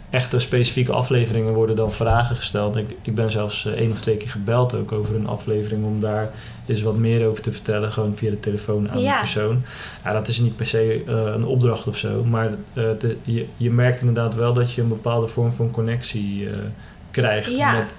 [0.10, 2.76] echte specifieke afleveringen worden dan vragen gesteld.
[2.76, 6.00] Ik, ik ben zelfs eh, één of twee keer gebeld ook over een aflevering om
[6.00, 6.30] daar
[6.66, 9.14] eens wat meer over te vertellen, gewoon via de telefoon aan Ja.
[9.14, 9.62] de persoon.
[10.04, 12.50] Ja, dat is niet per se eh, een opdracht of zo, maar
[13.24, 16.48] je, je merkt inderdaad wel dat je een bepaalde vorm van connectie
[17.12, 17.72] krijgt Ja.
[17.72, 17.96] met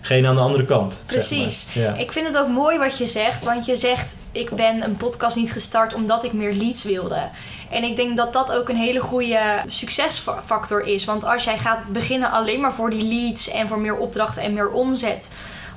[0.00, 0.92] degene aan de andere kant.
[0.92, 1.66] zeg Precies.
[1.74, 1.84] maar.
[1.84, 1.94] Ja.
[1.94, 5.36] Ik vind het ook mooi wat je zegt, want je zegt: Ik ben een podcast
[5.36, 7.28] niet gestart omdat ik meer leads wilde.
[7.70, 11.04] En ik denk dat dat ook een hele goede succesfactor is.
[11.04, 14.52] Want als jij gaat beginnen alleen maar voor die leads en voor meer opdrachten en
[14.52, 15.30] meer omzet,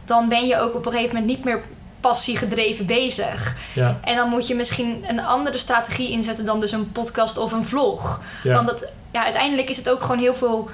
[0.06, 1.62] dan ben je ook op een gegeven moment niet meer
[2.00, 3.56] passie gedreven bezig.
[3.74, 7.52] Ja, En dan moet je misschien een andere strategie inzetten dan dus een podcast of
[7.52, 8.22] een vlog.
[8.44, 8.54] ja.
[8.54, 10.70] Want dat, ja, uiteindelijk is het ook gewoon heel veel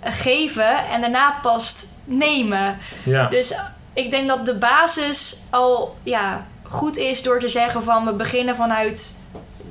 [0.00, 2.78] eh, geven en daarna past nemen.
[3.04, 3.26] ja.
[3.28, 3.54] Dus
[3.92, 8.54] ik denk dat de basis al ja, goed is door te zeggen van we beginnen
[8.56, 9.18] vanuit.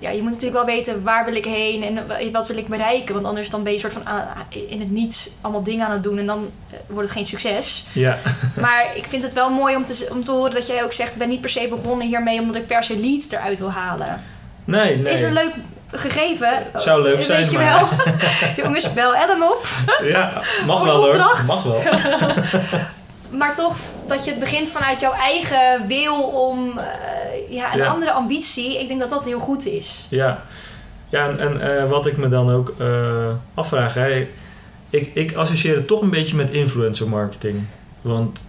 [0.01, 3.13] Ja, je moet natuurlijk wel weten waar wil ik heen en wat wil ik bereiken.
[3.13, 6.03] Want anders dan ben je soort van aan- in het niets allemaal dingen aan het
[6.03, 7.85] doen en dan eh, wordt het geen succes.
[7.93, 8.17] ja.
[8.61, 11.11] Maar ik vind het wel mooi om te, om te horen dat jij ook zegt:
[11.13, 14.21] ik ben niet per se begonnen hiermee omdat ik per se leads eruit wil halen.
[14.65, 15.13] Nee, nee.
[15.13, 15.53] Is een leuk
[15.91, 16.49] gegeven.
[16.75, 17.87] Zou leuk Weet zijn, je maar- wel.
[18.65, 19.67] Jongens, bel Ellen op.
[20.03, 21.17] Ja, mag wel hoor.
[21.17, 21.81] Mag wel.
[23.31, 23.75] Maar toch
[24.07, 26.85] dat je het begint vanuit jouw eigen wil om eh,
[27.55, 27.87] ja, een Ja.
[27.87, 28.79] andere ambitie.
[28.81, 30.07] Ik denk dat dat heel goed is.
[30.09, 30.43] Ja,
[31.09, 34.27] ja en, en eh, wat ik me dan ook eh, afvraag, hè,
[34.89, 37.65] ik, ik associeer het toch een beetje met influencer marketing.
[38.01, 38.39] Want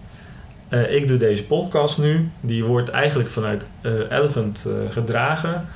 [0.89, 3.65] ik doe deze podcast nu, die wordt eigenlijk vanuit
[4.09, 5.67] Elephant gedragen.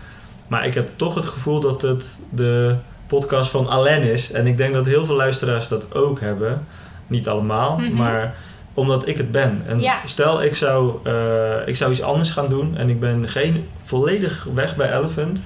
[0.48, 2.76] Maar ik heb toch het gevoel dat het de
[3.08, 4.32] podcast van Alain is.
[4.32, 6.66] En ik denk dat heel veel luisteraars dat ook hebben.
[7.08, 7.96] Niet allemaal, Mhm.
[7.96, 8.36] maar
[8.74, 9.62] omdat ik het ben.
[9.68, 9.98] En Ja.
[10.06, 14.48] stel, ik zou, eh, ik zou iets anders gaan doen en ik ben geen volledig
[14.54, 15.40] weg bij Elephant.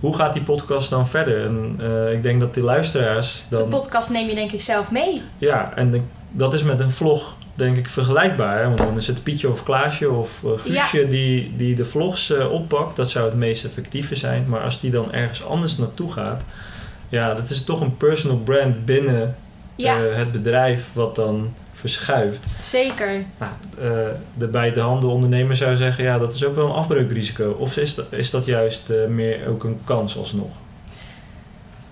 [0.00, 1.44] Hoe gaat die podcast dan verder?
[1.44, 3.68] En eh, ik denk dat die luisteraars De dan.
[3.68, 5.22] podcast neem je denk ik zelf mee.
[5.38, 6.00] Ja, en de-
[6.30, 8.58] dat is met een vlog denk ik vergelijkbaar.
[8.58, 8.64] Hè?
[8.64, 12.52] Want dan is het Pietje of Klaasje of eh, Guusje die, die de vlogs eh,
[12.52, 12.96] oppakt.
[12.96, 14.44] Dat zou het meest effectieve zijn.
[14.48, 16.42] Maar als die dan ergens anders naartoe gaat.
[17.08, 19.36] Ja, dat is toch een personal brand binnen
[19.74, 22.44] Ja, eh, het bedrijf wat dan verschuift.
[22.62, 23.24] zeker.
[23.38, 23.52] Nou,
[24.34, 27.50] de bij de handen ondernemer zou zeggen, ja, dat is ook wel een afbreukrisico.
[27.50, 30.56] Of is dat, is dat juist meer ook een kans alsnog?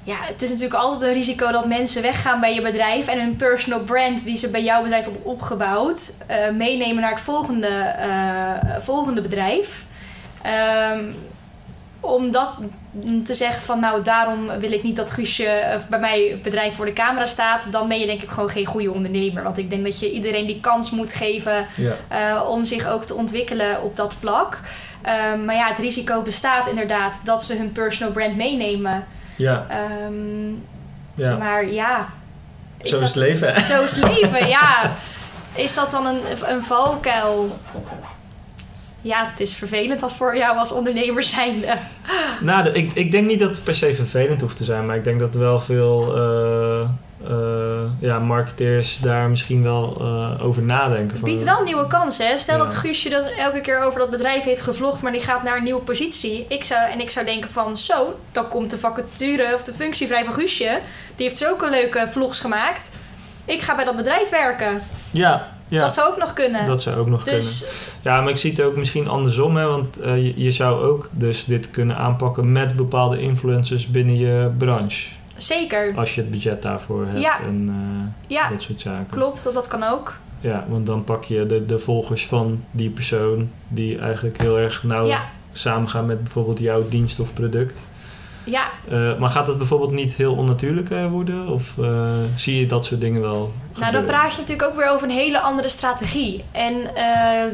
[0.06, 3.36] Ja, het is natuurlijk altijd een risico dat mensen weggaan bij je bedrijf en hun
[3.36, 8.78] personal brand, die ze bij jouw bedrijf hebben opgebouwd, eh, meenemen naar het volgende, eh,
[8.80, 9.84] volgende bedrijf.
[10.42, 11.04] Ehm,
[12.00, 12.58] om dat
[13.24, 16.86] te zeggen van nou daarom wil ik niet dat Guusje eh, bij mij bedrijf voor
[16.86, 19.42] de camera staat, dan ben je denk ik gewoon geen goede ondernemer.
[19.42, 21.66] Want ik denk dat je iedereen die kans moet geven
[22.10, 24.60] Ja, om zich ook te ontwikkelen op dat vlak.
[25.02, 29.06] Ehm, maar ja, het risico bestaat inderdaad dat ze hun personal brand meenemen.
[29.36, 30.50] Ja, Ehm,
[31.14, 31.36] ja.
[31.36, 32.08] Maar ja,
[32.82, 33.60] is Zo is dat, het leven, hè?
[33.60, 34.80] zo is het leven, ja.
[35.54, 37.58] Is dat dan een, een valkuil?
[39.00, 41.74] Ja, het is vervelend als voor jou als ondernemer zijnde.
[42.40, 45.04] Nou, ik, ik denk niet dat het per se vervelend hoeft te zijn, maar ik
[45.04, 46.88] denk dat er wel veel eh,
[47.98, 51.16] ja, marketeers daar misschien wel eh, over nadenken.
[51.16, 52.26] Het biedt wel nieuwe kansen.
[52.26, 52.36] Hè?
[52.36, 52.62] Stel Ja.
[52.62, 55.64] dat Guusje dat elke keer over dat bedrijf heeft gevlogd, maar die gaat naar een
[55.64, 56.44] nieuwe positie.
[56.48, 60.06] Ik zou, en ik zou denken van zo, dan komt de vacature of de functie
[60.06, 60.80] vrij van Guusje.
[61.16, 62.92] Die heeft zulke leuke vlogs gemaakt.
[63.44, 64.82] Ik ga bij dat bedrijf werken.
[65.10, 66.66] Ja, ja Dat zou ook nog kunnen.
[66.66, 67.40] dat zou ook nog kunnen.
[67.40, 67.64] dus
[68.02, 71.08] Ja, maar ik zie het ook misschien andersom, hè, want eh, je, je zou ook
[71.10, 75.08] dus dit kunnen aanpakken met bepaalde influencers binnen je branche.
[75.36, 75.92] Zeker.
[75.96, 77.40] Als je het budget daarvoor hebt Ja.
[77.40, 79.06] en eh, Ja, dat soort zaken.
[79.10, 79.44] klopt.
[79.44, 80.18] Dat, dat kan ook.
[80.40, 84.82] Ja, want dan pak je de, de volgers van die persoon die eigenlijk heel erg
[84.82, 85.20] nauw Ja,
[85.52, 87.86] samengaan met bijvoorbeeld jouw dienst of product.
[88.44, 91.48] ja, Eh, maar gaat dat bijvoorbeeld niet heel onnatuurlijk eh, worden?
[91.48, 91.74] Of
[92.36, 93.52] zie je dat soort dingen wel?
[93.78, 96.44] Nou, dan praat je natuurlijk ook weer over een hele andere strategie.
[96.52, 96.74] En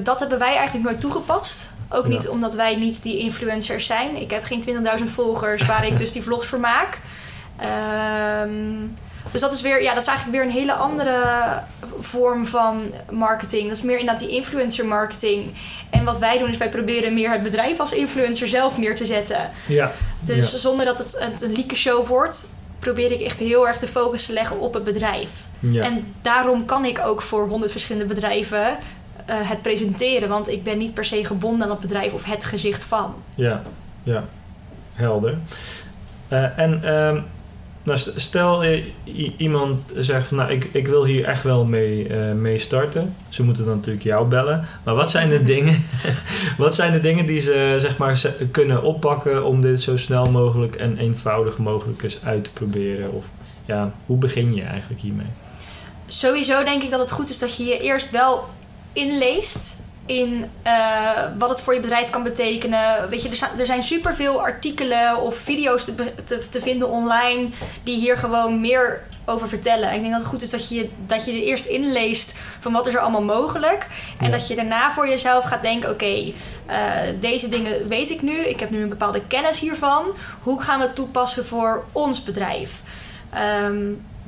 [0.04, 1.72] dat hebben wij eigenlijk nooit toegepast.
[1.88, 2.08] Ook Ja.
[2.10, 4.16] niet omdat wij niet die influencers zijn.
[4.20, 7.00] Ik heb geen 20.000 volgers waar ik dus die vlogs voor maak.
[7.56, 8.50] Ehm,
[9.30, 11.16] dus dat is, weer, ja, dat is eigenlijk weer een hele andere
[11.98, 13.68] vorm van marketing.
[13.68, 15.52] Dat is meer inderdaad die influencer marketing.
[15.90, 19.04] En wat wij doen is wij proberen meer het bedrijf als influencer zelf neer te
[19.04, 19.50] zetten.
[19.66, 20.58] Ja, Dus Ja.
[20.58, 24.26] zonder dat het, het een lieke show wordt, probeer ik echt heel erg de focus
[24.26, 25.30] te leggen op het bedrijf.
[25.60, 25.82] ja.
[25.84, 28.66] En daarom kan ik ook voor honderd verschillende bedrijven
[29.24, 30.28] eh, het presenteren.
[30.28, 33.14] Want ik ben niet per se gebonden aan het bedrijf of het gezicht van.
[33.34, 33.62] Ja,
[34.02, 34.24] ja.
[34.94, 35.38] Helder.
[36.28, 37.20] Eh, en ehm,
[37.82, 38.84] nou, st- stel eh,
[39.36, 43.14] iemand zegt van nou ik, ik wil hier echt wel mee, eh, mee starten.
[43.28, 44.66] Ze moeten dan natuurlijk jou bellen.
[44.84, 45.84] Maar wat zijn de dingen,
[46.58, 50.76] wat zijn de dingen die ze zeg maar kunnen oppakken om dit zo snel mogelijk
[50.76, 53.12] en eenvoudig mogelijk eens uit te proberen?
[53.12, 53.24] Of
[53.66, 55.26] ja, hoe begin je eigenlijk hiermee?
[56.06, 58.44] Sowieso denk ik dat het goed is dat je je eerst wel
[58.92, 63.08] inleest in eh, wat het voor je bedrijf kan betekenen.
[63.10, 67.48] Weet je, er, zijn- er zijn superveel artikelen of video's te, te, te vinden online
[67.82, 69.92] die hier gewoon meer over vertellen.
[69.92, 72.86] Ik denk dat het goed is dat je dat je er eerst inleest van wat
[72.86, 73.86] is er allemaal mogelijk.
[74.18, 74.30] En Ja.
[74.32, 76.32] dat je daarna voor jezelf gaat denken, oké,
[76.66, 76.76] eh,
[77.20, 78.36] deze dingen weet ik nu.
[78.38, 80.04] Ik heb nu een bepaalde kennis hiervan.
[80.42, 82.80] Hoe gaan we het toepassen voor ons bedrijf?
[83.32, 83.76] Ehm,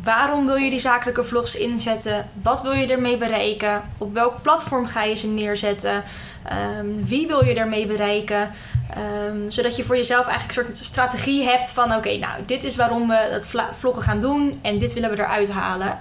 [0.05, 2.29] waarom wil je die zakelijke vlogs inzetten?
[2.43, 3.83] Wat wil je ermee bereiken?
[3.99, 6.03] Op welk platform ga je ze neerzetten?
[6.45, 8.51] Ehm, wie wil je ermee bereiken?
[8.91, 11.95] Ehm, zodat je voor jezelf eigenlijk een soort strategie hebt van...
[11.95, 14.59] oké, nou, dit is waarom we het vloggen gaan doen...
[14.63, 15.99] en dit willen we eruit halen.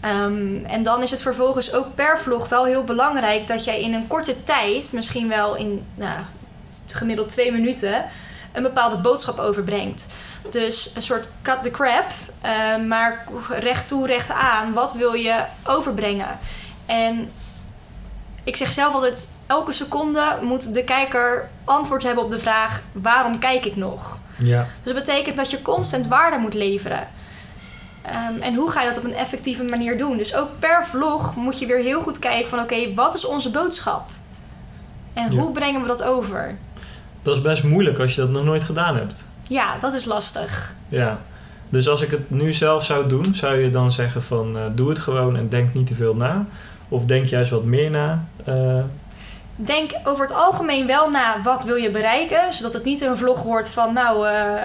[0.00, 3.46] Ehm, en dan is het vervolgens ook per vlog wel heel belangrijk...
[3.46, 6.18] dat jij in een korte tijd, misschien wel in nou,
[6.86, 8.04] gemiddeld twee minuten...
[8.54, 10.06] een bepaalde boodschap overbrengt.
[10.50, 12.50] Dus een soort cut the crap, eh,
[12.88, 14.72] maar recht toe, recht aan.
[14.72, 16.38] Wat wil je overbrengen?
[16.86, 17.30] En
[18.44, 23.38] ik zeg zelf altijd: elke seconde moet de kijker antwoord hebben op de vraag: waarom
[23.38, 24.18] kijk ik nog?
[24.38, 27.08] Ja, Dus dat betekent dat je constant waarde moet leveren.
[28.02, 30.16] Ehm, en hoe ga je dat op een effectieve manier doen?
[30.16, 33.50] Dus ook per vlog moet je weer heel goed kijken van oké, wat is onze
[33.50, 34.08] boodschap?
[35.12, 35.38] En Ja.
[35.40, 36.56] hoe brengen we dat over?
[37.24, 39.24] Dat is best moeilijk als je dat nog nooit gedaan hebt.
[39.48, 40.74] Ja, dat is lastig.
[40.88, 41.18] Ja,
[41.68, 44.88] dus als ik het nu zelf zou doen, zou je dan zeggen van eh, doe
[44.88, 46.46] het gewoon en denk niet te veel na?
[46.88, 48.24] Of denk juist wat meer na?
[48.44, 48.78] Eh,
[49.56, 52.52] Denk over het algemeen wel na wat wil je bereiken.
[52.52, 54.62] Zodat het niet een vlog wordt van nou, eh,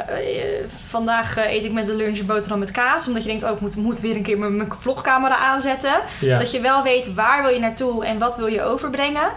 [0.88, 3.08] vandaag eet ik met de lunch boterham met kaas.
[3.08, 5.94] Omdat je denkt, oh ik moet, moet weer een keer mijn, mijn vlogcamera aanzetten.
[6.20, 9.30] ja, Dat je wel weet waar wil je naartoe en wat wil je overbrengen.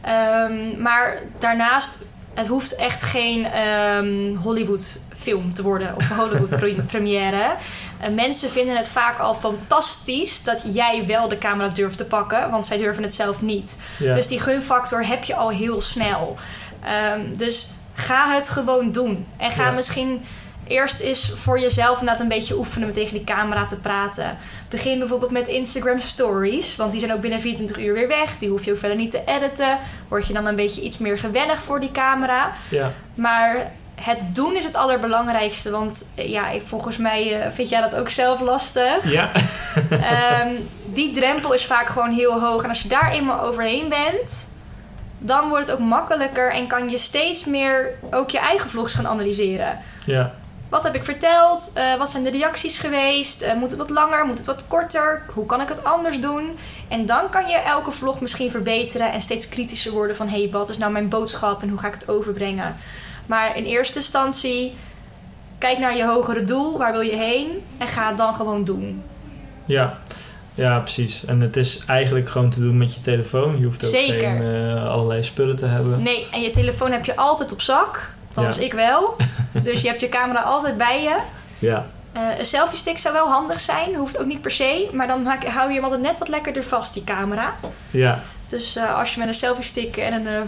[0.00, 2.04] Ehm, maar daarnaast,
[2.38, 7.54] het hoeft echt geen ehm, Hollywood film te worden of een Hollywood pre- première.
[8.00, 12.50] Eh, mensen vinden het vaak al fantastisch dat jij wel de camera durft te pakken,
[12.50, 13.80] want zij durven het zelf niet.
[13.98, 16.36] ja, Dus die gunfactor heb je al heel snel.
[16.84, 19.26] Ehm, dus ga het gewoon doen.
[19.36, 19.70] En ga Ja.
[19.70, 20.22] misschien
[20.68, 24.36] eerst eens voor jezelf inderdaad een beetje oefenen met tegen die camera te praten.
[24.68, 28.38] Begin bijvoorbeeld met Instagram stories, want die zijn ook binnen 24 uur weer weg.
[28.38, 29.78] Die hoef je ook verder niet te editen.
[30.08, 32.52] Word je dan een beetje iets meer gewennig voor die camera.
[32.68, 37.80] ja, Maar het doen is het allerbelangrijkste, want eh, ja, volgens mij eh, vind jij
[37.80, 39.10] dat ook zelf lastig.
[39.10, 39.30] ja,
[39.90, 40.48] Ehm,
[40.84, 42.62] die drempel is vaak gewoon heel hoog.
[42.62, 44.48] En als je daar eenmaal overheen bent,
[45.18, 49.06] dan wordt het ook makkelijker en kan je steeds meer ook je eigen vlogs gaan
[49.06, 49.78] analyseren.
[50.04, 50.34] ja,
[50.68, 51.70] Wat heb ik verteld?
[51.74, 53.42] Eh, wat zijn de reacties geweest?
[53.42, 54.26] Eh, moet het wat langer?
[54.26, 55.22] Moet het wat korter?
[55.34, 56.56] Hoe kan ik het anders doen?
[56.88, 60.50] En dan kan je elke vlog misschien verbeteren en steeds kritischer worden van hé, hey,
[60.50, 62.76] wat is nou mijn boodschap en hoe ga ik het overbrengen?
[63.26, 64.74] Maar in eerste instantie,
[65.58, 67.46] kijk naar je hogere doel, waar wil je heen?
[67.78, 69.02] En ga het dan gewoon doen.
[69.64, 69.98] ja.
[70.54, 71.24] Ja, precies.
[71.24, 73.58] En het is eigenlijk gewoon te doen met je telefoon.
[73.58, 74.20] Je hoeft ook Zeker.
[74.20, 76.02] geen eh, allerlei spullen te hebben.
[76.02, 78.12] Nee, en je telefoon heb je altijd op zak.
[78.38, 78.62] Althans, Ja.
[78.64, 79.16] ik wel.
[79.62, 81.16] dus je hebt je camera altijd bij je.
[81.58, 83.94] Ja, Eh, een selfie stick zou wel handig zijn.
[83.94, 84.88] Hoeft ook niet per se.
[84.92, 87.54] Maar dan maak- hou je hem altijd net wat lekkerder vast, die camera.
[87.90, 90.40] ja, Dus eh, als je met een selfie stick en een, eh,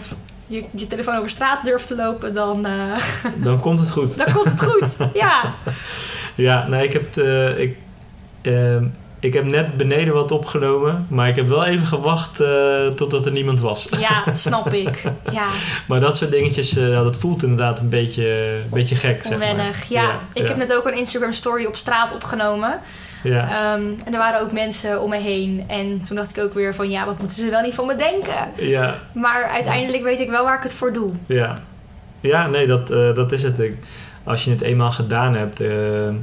[0.47, 2.67] je, je telefoon over straat durft te lopen, dan,
[3.35, 4.17] dan komt het goed.
[4.17, 4.97] dan komt het goed.
[5.13, 5.41] Ja.
[6.35, 7.77] Ja, nee, ik heb, eh, ik,
[8.41, 8.85] ehm,
[9.21, 13.31] ik heb net beneden wat opgenomen, maar ik heb wel even gewacht eh, totdat er
[13.31, 13.89] niemand was.
[13.99, 15.03] ja, snap ik.
[15.31, 15.45] Ja,
[15.87, 18.27] Maar dat soort dingetjes, eh, ja, dat voelt inderdaad een beetje,
[18.63, 19.49] een beetje gek, zeg maar.
[19.49, 19.83] onwennig.
[19.89, 20.19] Ja.
[20.33, 22.79] ik heb net ook een Instagram story op straat opgenomen.
[23.23, 25.63] Ja, Ehm, en er waren ook mensen om me heen.
[25.67, 27.95] En toen dacht ik ook weer van, ja, wat moeten ze wel niet van me
[27.95, 28.35] denken?
[28.55, 31.09] ja, Maar uiteindelijk weet ik wel waar ik het voor doe.
[31.25, 31.57] ja.
[32.23, 33.59] Ja, nee, dat, eh, dat is het.
[33.59, 33.77] Ik,
[34.23, 36.13] als je het eenmaal gedaan hebt, eh, eh,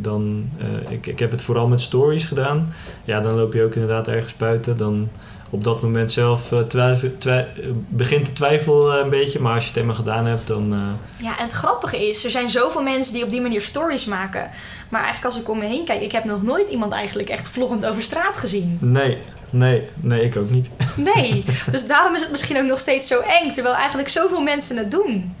[0.00, 0.50] dan...
[0.58, 2.72] eh, ik, ik heb het vooral met stories gedaan.
[3.04, 4.76] Ja, dan loop je ook inderdaad ergens buiten.
[4.76, 5.08] Dan
[5.50, 7.48] op dat moment zelf twijfel, twij-
[7.88, 9.40] begint de twijfel een beetje.
[9.40, 10.74] Maar als je het eenmaal gedaan hebt, dan...
[11.22, 14.50] Ja, en het grappige is, er zijn zoveel mensen die op die manier stories maken.
[14.88, 17.48] Maar eigenlijk als ik om me heen kijk, ik heb nog nooit iemand eigenlijk echt
[17.48, 18.78] vloggend over straat gezien.
[18.80, 19.18] nee,
[19.50, 20.68] nee, nee, ik ook niet.
[20.96, 24.76] Nee, dus daarom is het misschien ook nog steeds zo eng, terwijl eigenlijk zoveel mensen
[24.76, 25.34] het doen.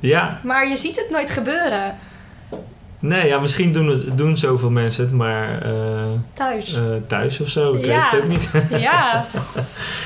[0.00, 1.94] Ja, Maar je ziet het nooit gebeuren
[2.98, 5.62] nee, ja, misschien doen, het, doen zoveel mensen het, maar...
[5.62, 6.74] eh, thuis.
[6.74, 8.10] eh, thuis of zo, ik Ja.
[8.10, 8.50] weet het ook niet.
[8.80, 9.24] Ja,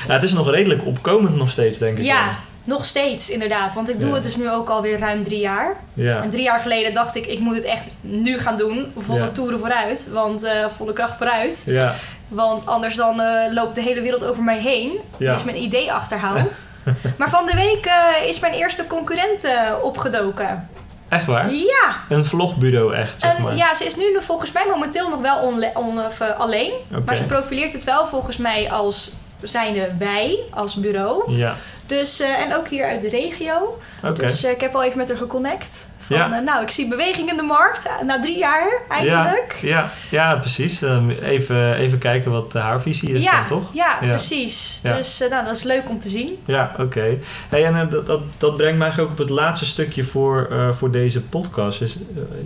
[0.07, 2.03] Nou, het is nog redelijk opkomend nog steeds, denk ik.
[2.03, 2.33] Ja, wel.
[2.63, 3.73] nog steeds inderdaad.
[3.73, 4.15] Want ik doe Ja.
[4.15, 5.75] het dus nu ook alweer ruim drie jaar.
[5.93, 6.21] Ja.
[6.23, 8.91] En drie jaar geleden dacht ik, ik moet het echt nu gaan doen.
[8.97, 9.29] Volle Ja.
[9.29, 10.09] toeren vooruit.
[10.13, 11.63] Want eh, volle kracht vooruit.
[11.65, 11.95] Ja.
[12.31, 14.99] Want anders dan eh, loopt de hele wereld over mij heen.
[15.17, 15.33] Ja.
[15.33, 16.67] Is mijn idee achterhaald.
[17.17, 20.69] maar van de week eh, is mijn eerste concurrent eh, opgedoken.
[21.09, 21.53] Echt waar?
[21.53, 21.95] Ja.
[22.09, 23.55] Een vlogbureau echt, zeg En maar.
[23.55, 26.71] ja, ze is nu volgens mij momenteel nog wel on- of, alleen.
[27.05, 29.11] Maar ze profileert het wel volgens mij als
[29.41, 31.31] zijnde wij, als bureau.
[31.35, 31.55] Ja,
[31.91, 33.79] Dus, en ook hier uit de regio.
[34.13, 35.89] Dus eh, ik heb al even met haar geconnect.
[35.99, 36.37] Van, Ja.
[36.37, 37.85] eh, nou, ik zie beweging in de markt.
[37.87, 39.57] eh, na drie jaar eigenlijk.
[39.61, 39.89] Ja, ja,
[40.31, 40.81] ja, precies.
[40.81, 43.73] Ehm, even, even kijken wat haar visie is ja, dan, toch?
[43.73, 44.07] ja, Ja.
[44.07, 44.79] precies.
[44.83, 46.37] Dus nou, dat is leuk om te zien.
[46.45, 47.17] Ja, oké.
[47.49, 50.91] Hey, en dat, dat, dat brengt mij eigenlijk ook op het laatste stukje voor, voor
[50.91, 51.79] deze podcast.
[51.79, 51.97] Dus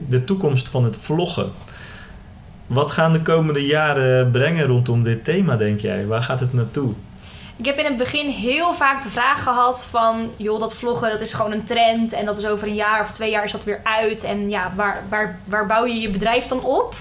[0.10, 1.52] de toekomst van het vloggen.
[2.68, 6.06] Wat gaan de komende jaren brengen rondom dit thema, denk jij?
[6.06, 6.94] Waar gaat het naartoe?
[7.58, 10.32] Ik heb in het begin heel vaak de vraag gehad van...
[10.38, 12.14] joh, dat vloggen dat is gewoon een trend...
[12.14, 14.24] en dat is over een jaar of twee jaar is dat weer uit.
[14.24, 16.96] En ja, waar, waar, waar bouw je je bedrijf dan op?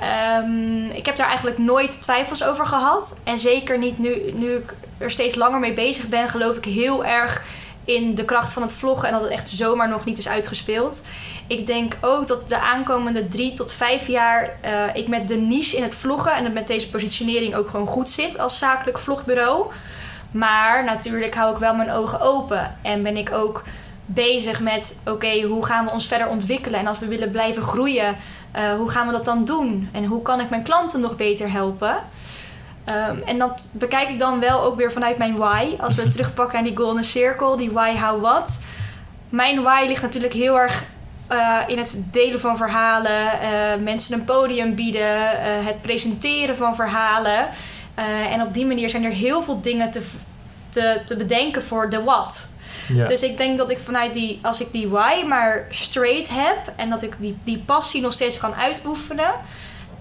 [0.00, 3.20] Ehm, ik heb daar eigenlijk nooit twijfels over gehad.
[3.24, 6.28] En zeker niet nu, nu ik er steeds langer mee bezig ben...
[6.28, 7.44] geloof ik heel erg
[7.84, 9.08] in de kracht van het vloggen...
[9.08, 11.02] en dat het echt zomaar nog niet is uitgespeeld.
[11.46, 14.50] Ik denk ook dat de aankomende drie tot vijf jaar...
[14.60, 16.32] eh, ik met de niche in het vloggen...
[16.32, 19.70] en met deze positionering ook gewoon goed zit als zakelijk vlogbureau...
[20.32, 22.76] Maar natuurlijk hou ik wel mijn ogen open.
[22.82, 23.62] En ben ik ook
[24.06, 26.80] bezig met: oké, hoe gaan we ons verder ontwikkelen?
[26.80, 28.16] En als we willen blijven groeien,
[28.52, 29.88] eh, hoe gaan we dat dan doen?
[29.92, 31.96] En hoe kan ik mijn klanten nog beter helpen?
[32.84, 35.76] Ehm, en dat bekijk ik dan wel ook weer vanuit mijn why.
[35.80, 38.60] Als we terugpakken aan die golden circle, die why, how, what.
[39.28, 40.84] Mijn why ligt natuurlijk heel erg
[41.26, 46.74] eh, in het delen van verhalen, eh, mensen een podium bieden, eh, het presenteren van
[46.74, 47.48] verhalen.
[48.30, 50.02] En op die manier zijn er heel veel dingen te,
[50.68, 52.48] te, te bedenken voor de what.
[52.88, 53.06] Ja.
[53.06, 56.90] Dus ik denk dat ik vanuit die, als ik die why maar straight heb en
[56.90, 59.30] dat ik die, die passie nog steeds kan uitoefenen,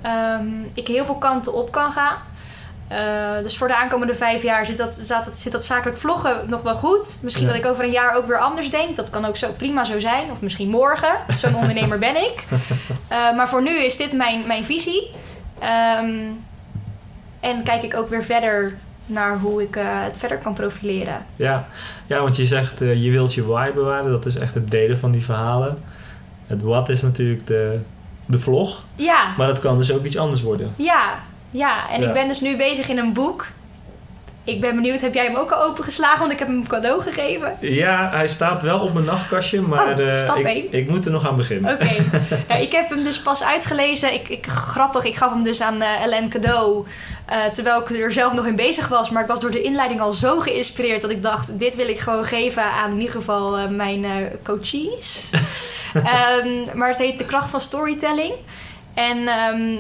[0.01, 2.17] ehm, ik heel veel kanten op kan gaan.
[2.91, 6.61] Eh, dus voor de aankomende vijf jaar zit dat, zat zit dat zakelijk vloggen nog
[6.61, 7.17] wel goed.
[7.21, 7.51] Misschien Ja.
[7.53, 8.95] dat ik over een jaar ook weer anders denk.
[8.95, 10.31] Dat kan ook zo prima zo zijn.
[10.31, 11.11] Of misschien morgen.
[11.37, 12.43] Zo'n ondernemer ben ik.
[13.07, 15.11] Eh, maar voor nu is dit mijn, mijn visie.
[15.59, 16.15] Ehm,
[17.39, 18.73] en kijk ik ook weer verder
[19.05, 21.25] naar hoe ik eh, het verder kan profileren.
[21.35, 21.67] Ja.
[22.07, 24.11] ja, want je zegt je wilt je why bewaren.
[24.11, 25.81] Dat is echt het delen van die verhalen.
[26.47, 27.79] Het what is natuurlijk de,
[28.25, 28.83] de vlog.
[28.95, 30.73] Ja, Maar dat kan dus ook iets anders worden.
[30.75, 31.13] ja,
[31.51, 31.89] ja.
[31.89, 32.07] En Ja.
[32.07, 33.45] ik ben dus nu bezig in een boek.
[34.43, 36.19] Ik ben benieuwd, heb jij hem ook al opengeslagen?
[36.19, 37.57] Want ik heb hem cadeau gegeven.
[37.59, 40.71] Ja, hij staat wel op mijn nachtkastje, maar Oh, eh, stap ik, één.
[40.73, 41.73] ik moet er nog aan beginnen.
[41.73, 41.89] Oké.
[42.47, 44.13] ja, ik heb hem dus pas uitgelezen.
[44.13, 46.85] Ik, ik, grappig, ik gaf hem dus aan eh Ellen cadeau.
[47.25, 49.09] eh, terwijl ik er zelf nog in bezig was.
[49.09, 51.99] Maar ik was door de inleiding al zo geïnspireerd dat ik dacht: dit wil ik
[51.99, 54.05] gewoon geven aan in ieder geval mijn
[54.43, 55.29] coaches.
[55.93, 58.33] Ehm, maar het heet De Kracht van Storytelling.
[58.93, 59.77] En ehm,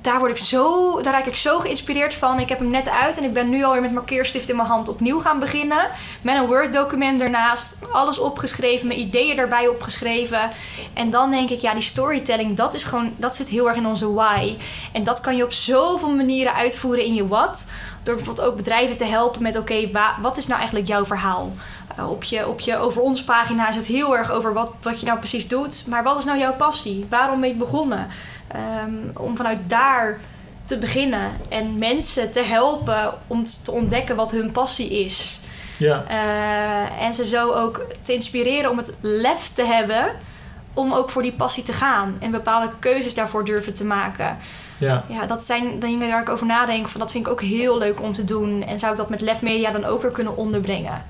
[0.00, 2.38] daar, word ik zo, daar raak ik zo geïnspireerd van.
[2.40, 4.88] Ik heb hem net uit en ik ben nu alweer met markeerstift in mijn hand
[4.88, 5.88] opnieuw gaan beginnen.
[6.22, 7.78] Met een Word-document ernaast.
[7.92, 10.50] Alles opgeschreven, mijn ideeën erbij opgeschreven.
[10.94, 13.86] En dan denk ik, ja, die storytelling, dat, is gewoon, dat zit heel erg in
[13.86, 14.54] onze why.
[14.92, 17.70] En dat kan je op zoveel manieren uitvoeren in je what.
[18.02, 21.52] Door bijvoorbeeld ook bedrijven te helpen met, oké, wa- wat is nou eigenlijk jouw verhaal?
[21.98, 25.00] Uh, op, je, op je over ons pagina is het heel erg over wat, wat
[25.00, 25.84] je nou precies doet.
[25.86, 27.06] Maar wat is nou jouw passie?
[27.08, 28.08] Waarom ben je begonnen?
[28.52, 30.18] Ehm, om vanuit daar
[30.64, 35.40] te beginnen en mensen te helpen om te ontdekken wat hun passie is.
[35.78, 40.06] Ja, Eh, en ze zo ook te inspireren om het lef te hebben
[40.74, 44.36] om ook voor die passie te gaan en bepaalde keuzes daarvoor durven te maken.
[44.78, 46.88] ja, Ja, dat zijn dingen waar ik over nadenk.
[46.88, 48.62] Van dat vind ik ook heel leuk om te doen.
[48.62, 51.04] En zou ik dat met Lef Media dan ook weer kunnen onderbrengen?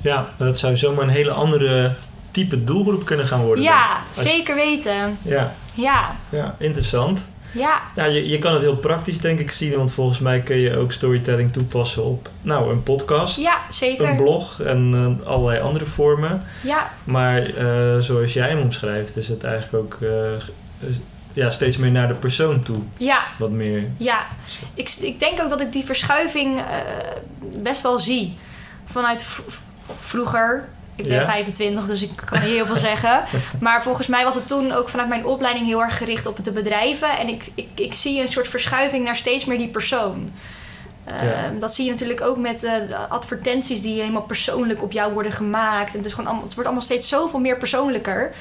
[0.00, 1.94] ja, dat zou zomaar een hele andere
[2.38, 3.64] type doelgroep kunnen gaan worden.
[3.64, 5.18] Ja, je- zeker weten.
[5.22, 7.20] Ja, Ja, ja, interessant.
[7.52, 10.56] ja, Ja, je, je kan het heel praktisch denk ik zien, want volgens mij kun
[10.56, 14.08] je ook storytelling toepassen op nou, een podcast, ja, zeker.
[14.08, 16.42] een blog en eh, allerlei andere vormen.
[16.62, 20.88] Ja, Maar eh, zoals jij hem omschrijft, is het eigenlijk ook eh,
[21.32, 22.78] ja, steeds meer naar de persoon toe.
[22.96, 23.84] ja, Wat meer.
[23.96, 24.26] ja.
[24.74, 26.60] Ik, ik denk ook dat ik die verschuiving
[27.62, 28.36] best wel zie.
[28.84, 29.26] Vanuit
[30.00, 30.68] vroeger.
[30.98, 31.24] Ik ben Ja.
[31.24, 33.22] 25, dus ik kan niet heel veel zeggen.
[33.60, 36.52] Maar volgens mij was het toen ook vanuit mijn opleiding heel erg gericht op de
[36.52, 37.18] bedrijven.
[37.18, 40.32] En ik, ik, ik zie een soort verschuiving naar steeds meer die persoon.
[41.04, 41.52] Ehm, Ja.
[41.58, 42.72] Dat zie je natuurlijk ook met eh,
[43.08, 45.90] advertenties die helemaal persoonlijk op jou worden gemaakt.
[45.90, 48.32] En het, is gewoon allemaal, het wordt allemaal steeds zoveel meer persoonlijker.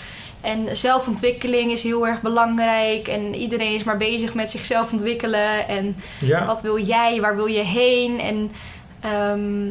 [0.42, 3.08] En zelfontwikkeling is heel erg belangrijk.
[3.08, 5.68] En iedereen is maar bezig met zichzelf ontwikkelen.
[5.68, 7.22] En Ja, wat wil jij?
[7.22, 8.20] Waar wil je heen?
[8.20, 8.52] En
[9.00, 9.68] Ehm,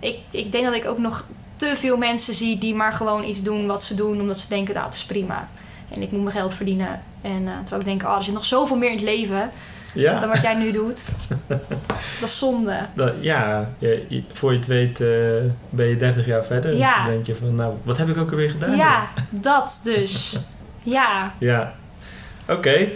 [0.00, 1.24] ik, ik denk dat ik ook nog
[1.68, 4.74] te veel mensen zie die maar gewoon iets doen wat ze doen omdat ze denken,
[4.74, 5.48] nou, het is prima.
[5.90, 7.00] En ik moet mijn geld verdienen.
[7.22, 9.50] En uh, terwijl ik denk, oh, er zit nog zoveel meer in het leven
[9.94, 11.16] Ja, dan wat jij nu doet.
[12.20, 12.78] dat is zonde.
[12.94, 15.08] dat, ja je- voor je het weet eh,
[15.70, 16.74] ben je 30 jaar verder.
[16.76, 17.02] Ja.
[17.04, 18.76] Dan denk je van, nou, wat heb ik ook alweer gedaan?
[18.76, 20.38] Ja, dat dus.
[20.82, 21.74] Ja, Ja,
[22.48, 22.88] oké.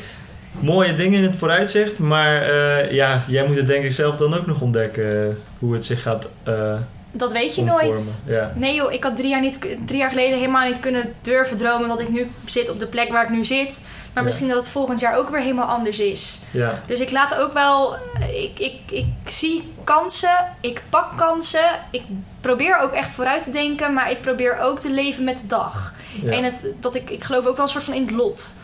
[0.61, 4.35] Mooie dingen in het vooruitzicht, maar eh, ja, jij moet het denk ik zelf dan
[4.35, 6.75] ook nog ontdekken eh, hoe het zich gaat eh
[7.13, 7.87] dat weet je omvormen.
[7.87, 8.23] nooit.
[8.27, 11.57] Ja, Nee joh, ik had drie jaar, niet, drie jaar geleden helemaal niet kunnen durven
[11.57, 13.81] dromen dat ik nu zit op de plek waar ik nu zit.
[13.83, 14.23] Maar Ja.
[14.23, 16.41] misschien dat het volgend jaar ook weer helemaal anders is.
[16.51, 17.97] ja, Dus ik laat ook wel,
[18.33, 21.69] ik, ik, ik zie kansen, ik pak kansen.
[21.91, 22.03] Ik
[22.41, 25.95] probeer ook echt vooruit te denken, maar ik probeer ook te leven met de dag.
[26.23, 26.31] ja.
[26.33, 28.55] En het, dat ik, ik geloof ook wel een soort van in het lot.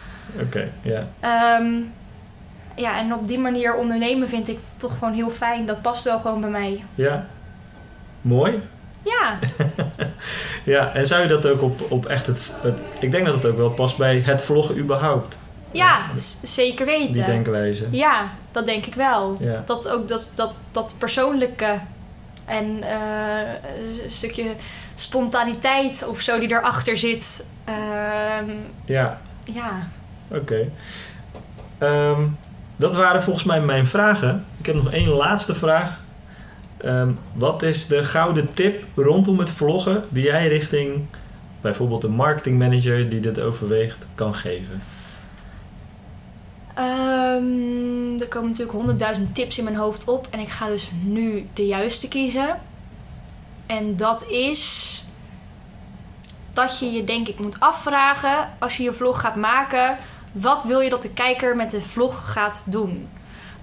[0.40, 1.07] oké, ja.
[1.20, 1.72] Ehm,
[2.76, 5.66] ja, en op die manier ondernemen vind ik toch gewoon heel fijn.
[5.66, 6.84] Dat past wel gewoon bij mij.
[6.95, 7.26] Ja,
[8.25, 8.62] mooi.
[9.03, 9.39] Ja,
[10.64, 12.85] Ja, en zou je dat ook op, op echt het, het...
[13.01, 15.37] Ik denk dat het ook wel past bij het vloggen überhaupt,
[15.70, 15.99] ja,
[16.43, 17.27] zeker die weten.
[17.27, 17.87] denkwijze.
[17.91, 19.37] Ja, dat denk ik wel.
[19.41, 21.79] Ja, Dat ook dat, dat, dat persoonlijke
[22.45, 23.53] en eh,
[24.05, 24.45] een stukje
[24.95, 27.45] spontaniteit of zo die erachter zit.
[27.64, 28.51] Ehm,
[28.85, 29.20] ja
[29.53, 29.89] ja.
[30.29, 30.68] oké.
[31.79, 32.22] Ehm,
[32.77, 34.45] dat waren volgens mij mijn vragen.
[34.59, 36.01] Ik heb nog één laatste vraag.
[36.85, 41.07] Ehm, wat is de gouden tip rondom het vloggen die jij richting
[41.61, 44.82] bijvoorbeeld een marketingmanager die dit overweegt kan geven?
[46.74, 51.47] Ehm, er komen natuurlijk honderdduizend tips in mijn hoofd op en ik ga dus nu
[51.55, 52.59] de juiste kiezen.
[53.66, 55.05] En dat is
[56.53, 59.99] dat je je denk ik moet afvragen als je je vlog gaat maken,
[60.32, 63.09] wat wil je dat de kijker met de vlog gaat doen?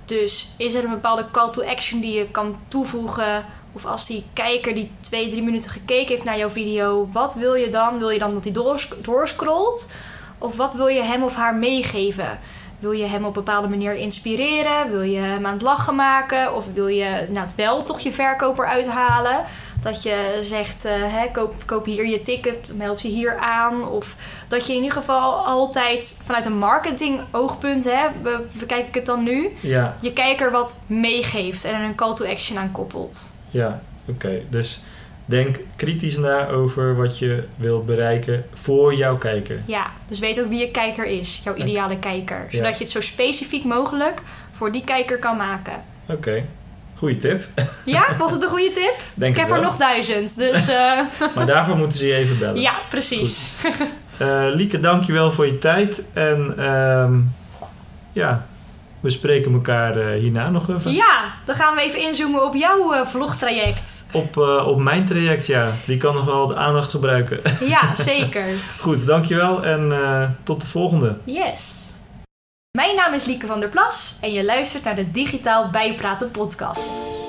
[0.05, 3.45] Dus is er een bepaalde call to action die je kan toevoegen?
[3.71, 7.53] Of als die kijker die twee, drie minuten gekeken heeft naar jouw video, wat wil
[7.53, 7.99] je dan?
[7.99, 9.91] Wil je dan dat hij doors- doorscrollt?
[10.37, 12.39] Of wat wil je hem of haar meegeven?
[12.79, 14.89] Wil je hem op een bepaalde manier inspireren?
[14.89, 16.55] Wil je hem aan het lachen maken?
[16.55, 19.43] Of wil je nou, wel toch je verkoper uithalen?
[19.81, 23.87] Dat je zegt, eh, hè, koop, koop hier je ticket, meld je hier aan.
[23.87, 24.15] Of
[24.47, 29.05] dat je in ieder geval altijd vanuit een marketing oogpunt, hè, be- bekijk ik het
[29.05, 33.31] dan nu, Ja, je kijker wat meegeeft en een call to action aan koppelt.
[33.49, 34.41] ja, oké.
[34.49, 34.81] Dus
[35.25, 39.61] denk kritisch na over wat je wil bereiken voor jouw kijker.
[39.65, 42.47] Ja, dus weet ook wie je kijker is, jouw ideale kijker.
[42.49, 42.57] Ja.
[42.57, 44.21] Zodat je het zo specifiek mogelijk
[44.51, 45.83] voor die kijker kan maken.
[46.07, 46.45] Oké,
[47.01, 47.43] goede tip.
[47.85, 48.93] Ja, was het een goede tip?
[49.13, 50.99] Denk Ik heb er nog duizend, dus eh,
[51.35, 52.61] Maar daarvoor moeten ze je even bellen.
[52.61, 53.55] ja, precies.
[54.17, 56.01] Eh, Lieke, dankjewel voor je tijd.
[56.13, 57.19] En ehm,
[58.13, 58.45] ja,
[58.99, 60.93] we spreken elkaar eh, hierna nog even.
[60.93, 64.05] Ja, dan gaan we even inzoomen op jouw vlogtraject.
[64.11, 65.73] Op, op mijn traject, ja.
[65.85, 67.39] Die kan nog wel wat aandacht gebruiken.
[67.67, 68.45] Ja, zeker.
[68.79, 71.15] Goed, dankjewel en tot de volgende.
[71.23, 71.90] Yes.
[72.77, 77.20] Mijn naam is Lieke van der Plas en je luistert naar de Digitaal Bijpraten podcast.